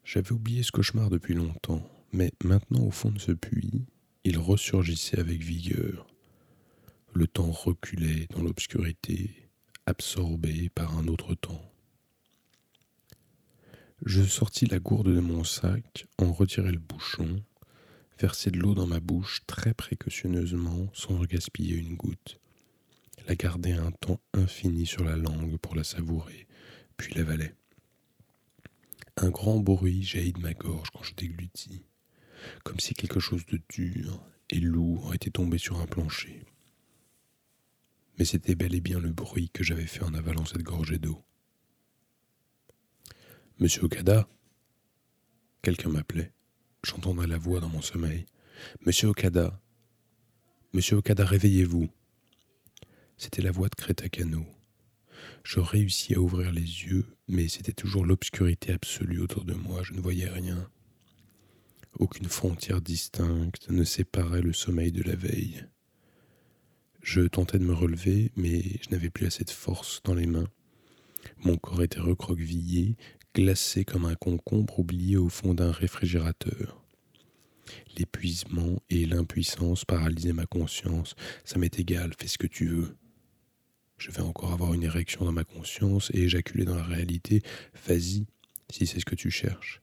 J'avais 0.07 0.31
oublié 0.31 0.63
ce 0.63 0.71
cauchemar 0.71 1.11
depuis 1.11 1.35
longtemps, 1.35 1.83
mais 2.13 2.33
maintenant 2.45 2.85
au 2.85 2.93
fond 2.93 3.11
de 3.11 3.19
ce 3.19 3.33
puits, 3.33 3.87
il 4.23 4.39
ressurgissait 4.39 5.19
avec 5.19 5.43
vigueur. 5.43 6.07
Le 7.13 7.27
temps 7.27 7.51
reculait 7.51 8.29
dans 8.31 8.41
l'obscurité, 8.41 9.51
absorbé 9.85 10.69
par 10.69 10.97
un 10.97 11.09
autre 11.09 11.35
temps. 11.35 11.61
Je 14.05 14.23
sortis 14.23 14.67
la 14.67 14.79
gourde 14.79 15.13
de 15.13 15.19
mon 15.19 15.43
sac, 15.43 16.07
en 16.19 16.33
retirai 16.33 16.71
le 16.71 16.79
bouchon, 16.79 17.43
versai 18.21 18.53
de 18.53 18.61
l'eau 18.61 18.75
dans 18.75 18.87
ma 18.87 19.01
bouche 19.01 19.41
très 19.49 19.75
précautionneusement 19.75 20.87
sans 20.95 21.21
gaspiller 21.23 21.75
une 21.75 21.97
goutte, 21.97 22.39
la 23.27 23.35
gardai 23.35 23.73
un 23.73 23.91
temps 23.91 24.21
infini 24.35 24.87
sur 24.87 25.03
la 25.03 25.17
langue 25.17 25.57
pour 25.57 25.75
la 25.75 25.83
savourer, 25.83 26.47
puis 26.97 27.13
l'avalai. 27.15 27.55
Un 29.19 29.31
grand 29.31 29.61
bruit 29.61 30.03
jaillit 30.03 30.35
de 30.35 30.41
ma 30.41 30.53
gorge 30.53 30.91
quand 30.91 31.03
je 31.03 31.15
déglutis, 31.15 31.87
comme 32.65 32.79
si 32.81 32.93
quelque 32.93 33.21
chose 33.21 33.47
de 33.47 33.59
dur 33.71 34.23
et 34.51 34.61
lourd 34.61 35.15
était 35.15 35.31
tombé 35.31 35.57
sur 35.57 35.81
un 35.81 35.87
plancher. 35.87 36.45
Mais 38.19 38.27
c'était 38.27 38.55
bel 38.55 38.75
et 38.75 38.81
bien 38.81 38.99
le 38.99 39.13
bruit 39.13 39.49
que 39.51 39.65
j'avais 39.65 39.87
fait 39.87 40.03
en 40.03 40.13
avalant 40.13 40.45
cette 40.45 40.63
gorgée 40.63 40.99
d'eau. 40.99 41.23
Monsieur 43.59 43.85
Okada 43.85 44.29
Quelqu'un 45.63 45.89
m'appelait. 45.89 46.33
J'entendais 46.85 47.27
la 47.27 47.39
voix 47.39 47.61
dans 47.61 47.71
mon 47.71 47.81
sommeil. 47.81 48.27
Monsieur 48.85 49.09
Okada 49.09 49.61
Monsieur 50.75 50.97
Okada, 50.97 51.25
réveillez-vous. 51.25 51.89
C'était 53.17 53.43
la 53.43 53.51
voix 53.51 53.69
de 53.69 53.75
Crétacano. 53.75 54.47
Je 55.45 55.61
réussis 55.61 56.15
à 56.15 56.21
ouvrir 56.21 56.53
les 56.53 56.61
yeux, 56.61 57.07
mais 57.29 57.49
c'était 57.49 57.73
toujours 57.73 58.05
l'obscurité 58.05 58.73
absolue 58.73 59.21
autour 59.21 59.45
de 59.45 59.55
moi, 59.55 59.83
je 59.83 59.93
ne 59.93 60.01
voyais 60.01 60.29
rien. 60.29 60.69
Aucune 61.99 62.29
frontière 62.29 62.81
distincte 62.83 63.71
ne 63.71 63.85
séparait 63.85 64.43
le 64.43 64.53
sommeil 64.53 64.93
de 64.93 65.03
la 65.03 65.17
veille. 65.17 65.65
Je 67.03 67.23
tentais 67.23 67.59
de 67.59 67.65
me 67.65 67.73
relever, 67.73 68.33
mais 68.37 68.63
je 68.83 68.91
n'avais 68.91 69.11
plus 69.11 69.27
assez 69.27 69.45
de 69.45 69.51
force 69.51 70.03
dans 70.05 70.15
les 70.15 70.27
mains. 70.27 70.49
Mon 71.45 71.57
corps 71.57 71.83
était 71.83 72.01
recroquevillé 72.01 72.97
glacé 73.37 73.85
comme 73.85 74.07
un 74.07 74.15
concombre 74.15 74.79
oublié 74.79 75.17
au 75.19 75.29
fond 75.29 75.53
d'un 75.53 75.71
réfrigérateur. 75.71 76.83
L'épuisement 77.99 78.81
et 78.89 79.05
l'impuissance 79.05 79.85
paralysaient 79.85 80.33
ma 80.33 80.47
conscience. 80.47 81.15
Ça 81.45 81.59
m'est 81.59 81.79
égal, 81.79 82.13
fais 82.19 82.29
ce 82.29 82.39
que 82.39 82.47
tu 82.47 82.67
veux. 82.67 82.97
Je 83.99 84.11
vais 84.11 84.21
encore 84.21 84.53
avoir 84.53 84.75
une 84.75 84.83
érection 84.83 85.25
dans 85.25 85.33
ma 85.33 85.45
conscience 85.45 86.11
et 86.13 86.23
éjaculer 86.23 86.65
dans 86.65 86.77
la 86.77 86.83
réalité. 86.83 87.43
Vas-y, 87.87 88.27
si 88.71 88.87
c'est 88.87 89.01
ce 89.01 89.05
que 89.05 89.15
tu 89.15 89.31
cherches. 89.31 89.83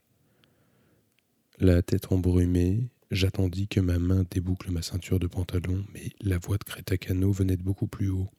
La 1.60 1.82
tête 1.82 2.12
embrumée, 2.12 2.90
j'attendis 3.12 3.68
que 3.68 3.80
ma 3.80 4.00
main 4.00 4.24
déboucle 4.30 4.72
ma 4.72 4.82
ceinture 4.82 5.20
de 5.20 5.28
pantalon, 5.28 5.86
mais 5.94 6.12
la 6.22 6.38
voix 6.38 6.58
de 6.58 6.64
Crétacano 6.64 7.32
venait 7.32 7.58
de 7.58 7.64
beaucoup 7.64 7.88
plus 7.88 8.10
haut. 8.10 8.30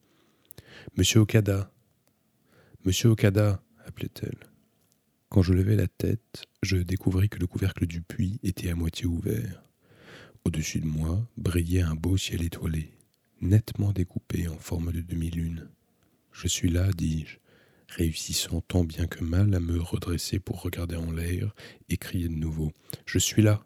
Monsieur 0.96 1.20
Okada 1.20 1.72
Monsieur 2.84 3.08
Okada 3.08 3.62
appelait-elle. 3.86 4.38
Quand 5.28 5.42
je 5.42 5.52
levai 5.52 5.74
la 5.74 5.88
tête, 5.88 6.44
je 6.62 6.76
découvris 6.76 7.28
que 7.28 7.38
le 7.38 7.46
couvercle 7.46 7.86
du 7.86 8.02
puits 8.02 8.38
était 8.42 8.70
à 8.70 8.74
moitié 8.74 9.06
ouvert. 9.06 9.62
Au-dessus 10.44 10.80
de 10.80 10.86
moi 10.86 11.26
brillait 11.36 11.82
un 11.82 11.94
beau 11.94 12.16
ciel 12.16 12.42
étoilé, 12.42 12.92
nettement 13.44 13.92
découpé 13.92 14.48
en 14.48 14.58
forme 14.58 14.92
de 14.92 15.00
demi-lune. 15.00 15.68
Je 16.32 16.48
suis 16.48 16.68
là, 16.70 16.90
dis-je, 16.92 17.38
réussissant 17.88 18.60
tant 18.60 18.84
bien 18.84 19.06
que 19.06 19.22
mal 19.22 19.54
à 19.54 19.60
me 19.60 19.80
redresser 19.80 20.38
pour 20.40 20.62
regarder 20.62 20.96
en 20.96 21.12
l'air 21.12 21.54
et 21.88 21.96
crier 21.96 22.28
de 22.28 22.34
nouveau. 22.34 22.72
Je 23.06 23.18
suis 23.18 23.42
là. 23.42 23.64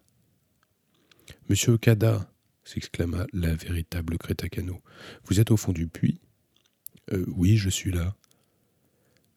Monsieur 1.49 1.73
Okada, 1.73 2.31
s'exclama 2.64 3.27
la 3.33 3.55
véritable 3.55 4.19
Crétacano. 4.19 4.83
Vous 5.25 5.41
êtes 5.41 5.51
au 5.51 5.57
fond 5.57 5.73
du 5.73 5.88
puits? 5.88 6.21
Euh, 7.12 7.25
Oui, 7.29 7.57
je 7.57 7.71
suis 7.71 7.91
là. 7.91 8.14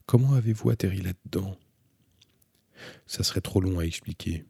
Comment 0.06 0.34
avez-vous 0.34 0.70
atterri 0.70 1.02
là-dedans? 1.02 1.58
Ça 3.06 3.24
serait 3.24 3.42
trop 3.42 3.62
long 3.62 3.80
à 3.80 3.86
expliquer. 3.86 4.44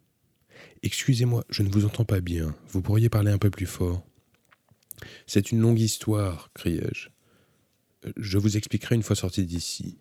Excusez-moi, 0.82 1.44
je 1.50 1.62
ne 1.62 1.70
vous 1.70 1.86
entends 1.86 2.06
pas 2.06 2.22
bien. 2.22 2.56
Vous 2.70 2.82
pourriez 2.82 3.10
parler 3.10 3.32
un 3.32 3.38
peu 3.38 3.52
plus 3.52 3.68
fort. 3.68 4.04
C'est 5.28 5.52
une 5.52 5.60
longue 5.60 5.80
histoire, 5.80 6.52
criai-je. 6.54 7.10
Je 8.18 8.38
vous 8.38 8.58
expliquerai 8.58 8.96
une 8.96 9.04
fois 9.04 9.16
sorti 9.16 9.46
d'ici. 9.46 10.00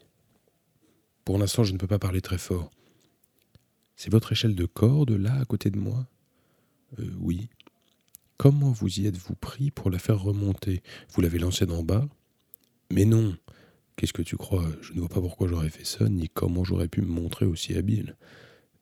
Pour 1.25 1.39
l'instant, 1.39 1.65
je 1.65 1.73
ne 1.73 1.79
peux 1.79 1.87
pas 1.87 1.99
parler 1.99 2.21
très 2.21 2.39
fort. 2.39 2.71
C'est 3.97 4.11
votre 4.11 4.33
échelle 4.33 4.55
de 4.55 4.65
corde 4.65 5.11
là, 5.11 5.39
à 5.39 5.45
côté 5.45 5.71
de 5.71 5.79
moi? 5.79 6.07
Euh, 6.99 7.11
Oui. 7.19 7.49
Comment 8.39 8.73
vous 8.73 9.01
y 9.01 9.07
êtes-vous 9.07 9.35
pris 9.35 9.71
pour 9.71 9.91
la 9.91 9.99
faire 9.99 10.19
remonter? 10.19 10.83
Vous 11.11 11.21
l'avez 11.21 11.39
lancée 11.39 11.67
d'en 11.67 11.83
bas? 11.83 12.09
Mais 12.91 13.05
non, 13.05 13.37
Qu'est-ce 14.01 14.15
que 14.15 14.23
tu 14.23 14.39
crois? 14.39 14.67
Je 14.81 14.95
ne 14.95 15.01
vois 15.01 15.11
pas 15.11 15.21
pourquoi 15.21 15.47
j'aurais 15.47 15.69
fait 15.69 15.85
ça, 15.85 16.09
ni 16.09 16.31
comment 16.31 16.65
j'aurais 16.65 16.89
pu 16.89 17.03
me 17.03 17.07
montrer 17.07 17.45
aussi 17.45 17.75
habile. 17.75 18.17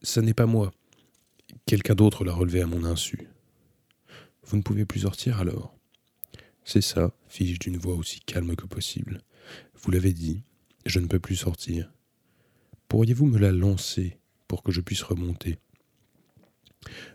Ça 0.01 0.23
n'est 0.23 0.33
pas 0.33 0.47
moi. 0.47 0.71
Quelqu'un 1.67 1.97
d'autre 1.97 2.25
l'a 2.25 2.33
relevé 2.33 2.61
à 2.61 2.69
mon 2.69 2.85
insu. 2.85 3.29
Vous 4.45 4.57
ne 4.57 4.63
pouvez 4.63 4.85
plus 4.85 5.01
sortir 5.01 5.41
alors 5.41 5.77
C'est 6.71 6.83
ça, 6.83 7.15
fis-je 7.29 7.59
d'une 7.59 7.79
voix 7.79 7.95
aussi 7.95 8.21
calme 8.21 8.55
que 8.55 8.67
possible. 8.67 9.23
Vous 9.73 9.91
l'avez 9.91 10.13
dit, 10.13 10.43
je 10.85 11.01
ne 11.01 11.07
peux 11.07 11.19
plus 11.19 11.37
sortir. 11.37 11.91
Pourriez-vous 12.89 13.25
me 13.25 13.39
la 13.39 13.53
lancer 13.53 14.19
pour 14.49 14.63
que 14.63 14.71
je 14.71 14.83
puisse 14.83 15.03
remonter? 15.03 15.57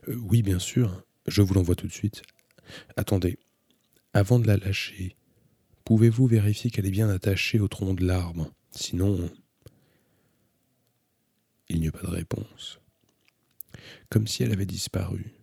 Euh, 0.07 0.15
Oui, 0.15 0.41
bien 0.41 0.57
sûr, 0.57 1.03
je 1.27 1.43
vous 1.43 1.53
l'envoie 1.53 1.75
tout 1.75 1.85
de 1.85 1.91
suite. 1.91 2.23
Attendez, 2.97 3.37
avant 4.11 4.39
de 4.39 4.47
la 4.47 4.57
lâcher, 4.57 5.15
Pouvez-vous 5.85 6.25
vérifier 6.25 6.71
qu'elle 6.71 6.87
est 6.87 6.91
bien 6.91 7.09
attachée 7.09 7.59
au 7.59 7.67
tronc 7.67 7.93
de 7.93 8.07
l'arbre? 8.07 8.49
Sinon, 8.71 9.29
il 11.69 11.79
n'y 11.79 11.87
eut 11.87 11.91
pas 11.91 12.01
de 12.01 12.07
réponse. 12.07 12.79
Comme 14.09 14.25
si 14.25 14.41
elle 14.41 14.53
avait 14.53 14.65
disparu. 14.65 15.42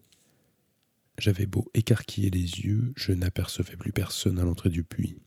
J'avais 1.20 1.44
beau 1.44 1.70
écarquiller 1.74 2.30
les 2.30 2.60
yeux, 2.60 2.94
je 2.96 3.12
n'apercevais 3.12 3.76
plus 3.76 3.92
personne 3.92 4.38
à 4.38 4.42
l'entrée 4.42 4.70
du 4.70 4.84
puits. 4.84 5.18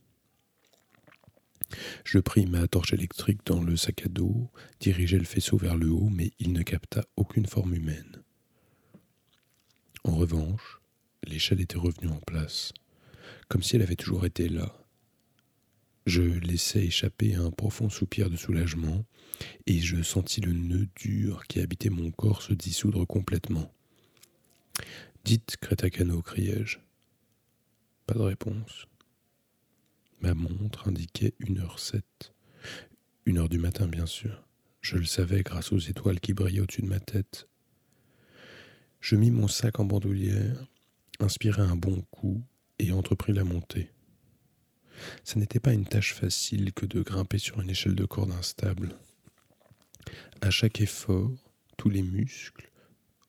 Je 2.04 2.18
pris 2.18 2.46
ma 2.46 2.66
torche 2.66 2.92
électrique 2.92 3.46
dans 3.46 3.62
le 3.62 3.76
sac 3.76 4.04
à 4.04 4.08
dos, 4.08 4.50
dirigeai 4.80 5.18
le 5.18 5.24
faisceau 5.24 5.56
vers 5.56 5.76
le 5.76 5.90
haut, 5.90 6.08
mais 6.10 6.32
il 6.40 6.52
ne 6.52 6.62
capta 6.62 7.04
aucune 7.14 7.46
forme 7.46 7.76
humaine. 7.76 8.24
En 10.02 10.16
revanche, 10.16 10.80
l'échelle 11.22 11.60
était 11.60 11.78
revenue 11.78 12.08
en 12.08 12.18
place, 12.18 12.72
comme 13.46 13.62
si 13.62 13.76
elle 13.76 13.82
avait 13.82 13.94
toujours 13.94 14.26
été 14.26 14.48
là, 14.48 14.76
Je 16.06 16.22
laissai 16.22 16.80
échapper 16.80 17.36
un 17.36 17.52
profond 17.52 17.88
soupir 17.88 18.30
de 18.30 18.36
soulagement, 18.36 19.06
et 19.66 19.78
je 19.78 20.02
sentis 20.02 20.40
le 20.40 20.52
nœud 20.52 20.88
dur 20.96 21.44
qui 21.46 21.60
habitait 21.60 21.88
mon 21.88 22.10
corps 22.10 22.42
se 22.42 22.52
dissoudre 22.52 23.06
complètement. 23.06 23.72
Dites, 25.24 25.56
Crétacano, 25.56 26.20
criai-je. 26.20 26.76
Pas 28.04 28.12
de 28.12 28.20
réponse. 28.20 28.86
Ma 30.20 30.34
montre 30.34 30.86
indiquait 30.86 31.32
une 31.38 31.60
heure 31.60 31.78
sept. 31.78 32.34
Une 33.24 33.38
heure 33.38 33.48
du 33.48 33.56
matin, 33.56 33.86
bien 33.86 34.04
sûr. 34.04 34.46
Je 34.82 34.98
le 34.98 35.06
savais 35.06 35.42
grâce 35.42 35.72
aux 35.72 35.78
étoiles 35.78 36.20
qui 36.20 36.34
brillaient 36.34 36.60
au-dessus 36.60 36.82
de 36.82 36.88
ma 36.88 37.00
tête. 37.00 37.48
Je 39.00 39.16
mis 39.16 39.30
mon 39.30 39.48
sac 39.48 39.80
en 39.80 39.86
bandoulière, 39.86 40.66
inspirai 41.20 41.62
un 41.62 41.76
bon 41.76 42.02
coup 42.10 42.42
et 42.78 42.92
entrepris 42.92 43.32
la 43.32 43.44
montée. 43.44 43.90
Ce 45.24 45.38
n'était 45.38 45.58
pas 45.58 45.72
une 45.72 45.86
tâche 45.86 46.12
facile 46.12 46.74
que 46.74 46.84
de 46.84 47.00
grimper 47.00 47.38
sur 47.38 47.62
une 47.62 47.70
échelle 47.70 47.94
de 47.94 48.04
corde 48.04 48.32
instable. 48.32 48.94
À 50.42 50.50
chaque 50.50 50.82
effort, 50.82 51.32
tous 51.78 51.88
les 51.88 52.02
muscles, 52.02 52.70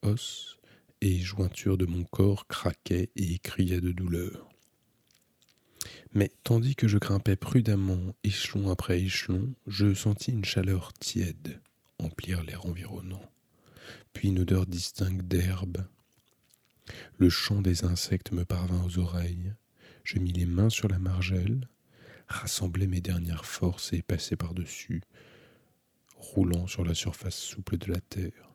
os 0.01 0.59
et 1.05 1.19
jointures 1.19 1.77
de 1.77 1.85
mon 1.85 2.03
corps 2.03 2.47
craquaient 2.47 3.11
et 3.15 3.37
criaient 3.37 3.79
de 3.79 3.91
douleur. 3.91 4.49
Mais 6.13 6.31
tandis 6.43 6.75
que 6.75 6.87
je 6.87 6.97
grimpais 6.97 7.35
prudemment, 7.35 8.15
échelon 8.23 8.71
après 8.71 9.01
échelon, 9.01 9.53
je 9.67 9.93
sentis 9.93 10.31
une 10.31 10.45
chaleur 10.45 10.93
tiède 10.93 11.61
emplir 11.99 12.43
l'air 12.43 12.65
environnant, 12.65 13.21
puis 14.13 14.29
une 14.29 14.39
odeur 14.39 14.65
distincte 14.65 15.21
d'herbe. 15.21 15.85
Le 17.17 17.29
chant 17.29 17.61
des 17.61 17.85
insectes 17.85 18.31
me 18.31 18.43
parvint 18.43 18.83
aux 18.83 18.97
oreilles. 18.97 19.53
Je 20.03 20.17
mis 20.17 20.33
les 20.33 20.47
mains 20.47 20.71
sur 20.71 20.87
la 20.87 20.97
margelle, 20.97 21.69
rassemblai 22.27 22.87
mes 22.87 23.01
dernières 23.01 23.45
forces 23.45 23.93
et 23.93 24.01
passai 24.01 24.35
par-dessus, 24.35 25.03
roulant 26.17 26.65
sur 26.65 26.83
la 26.83 26.95
surface 26.95 27.37
souple 27.37 27.77
de 27.77 27.91
la 27.91 28.01
terre. 28.01 28.54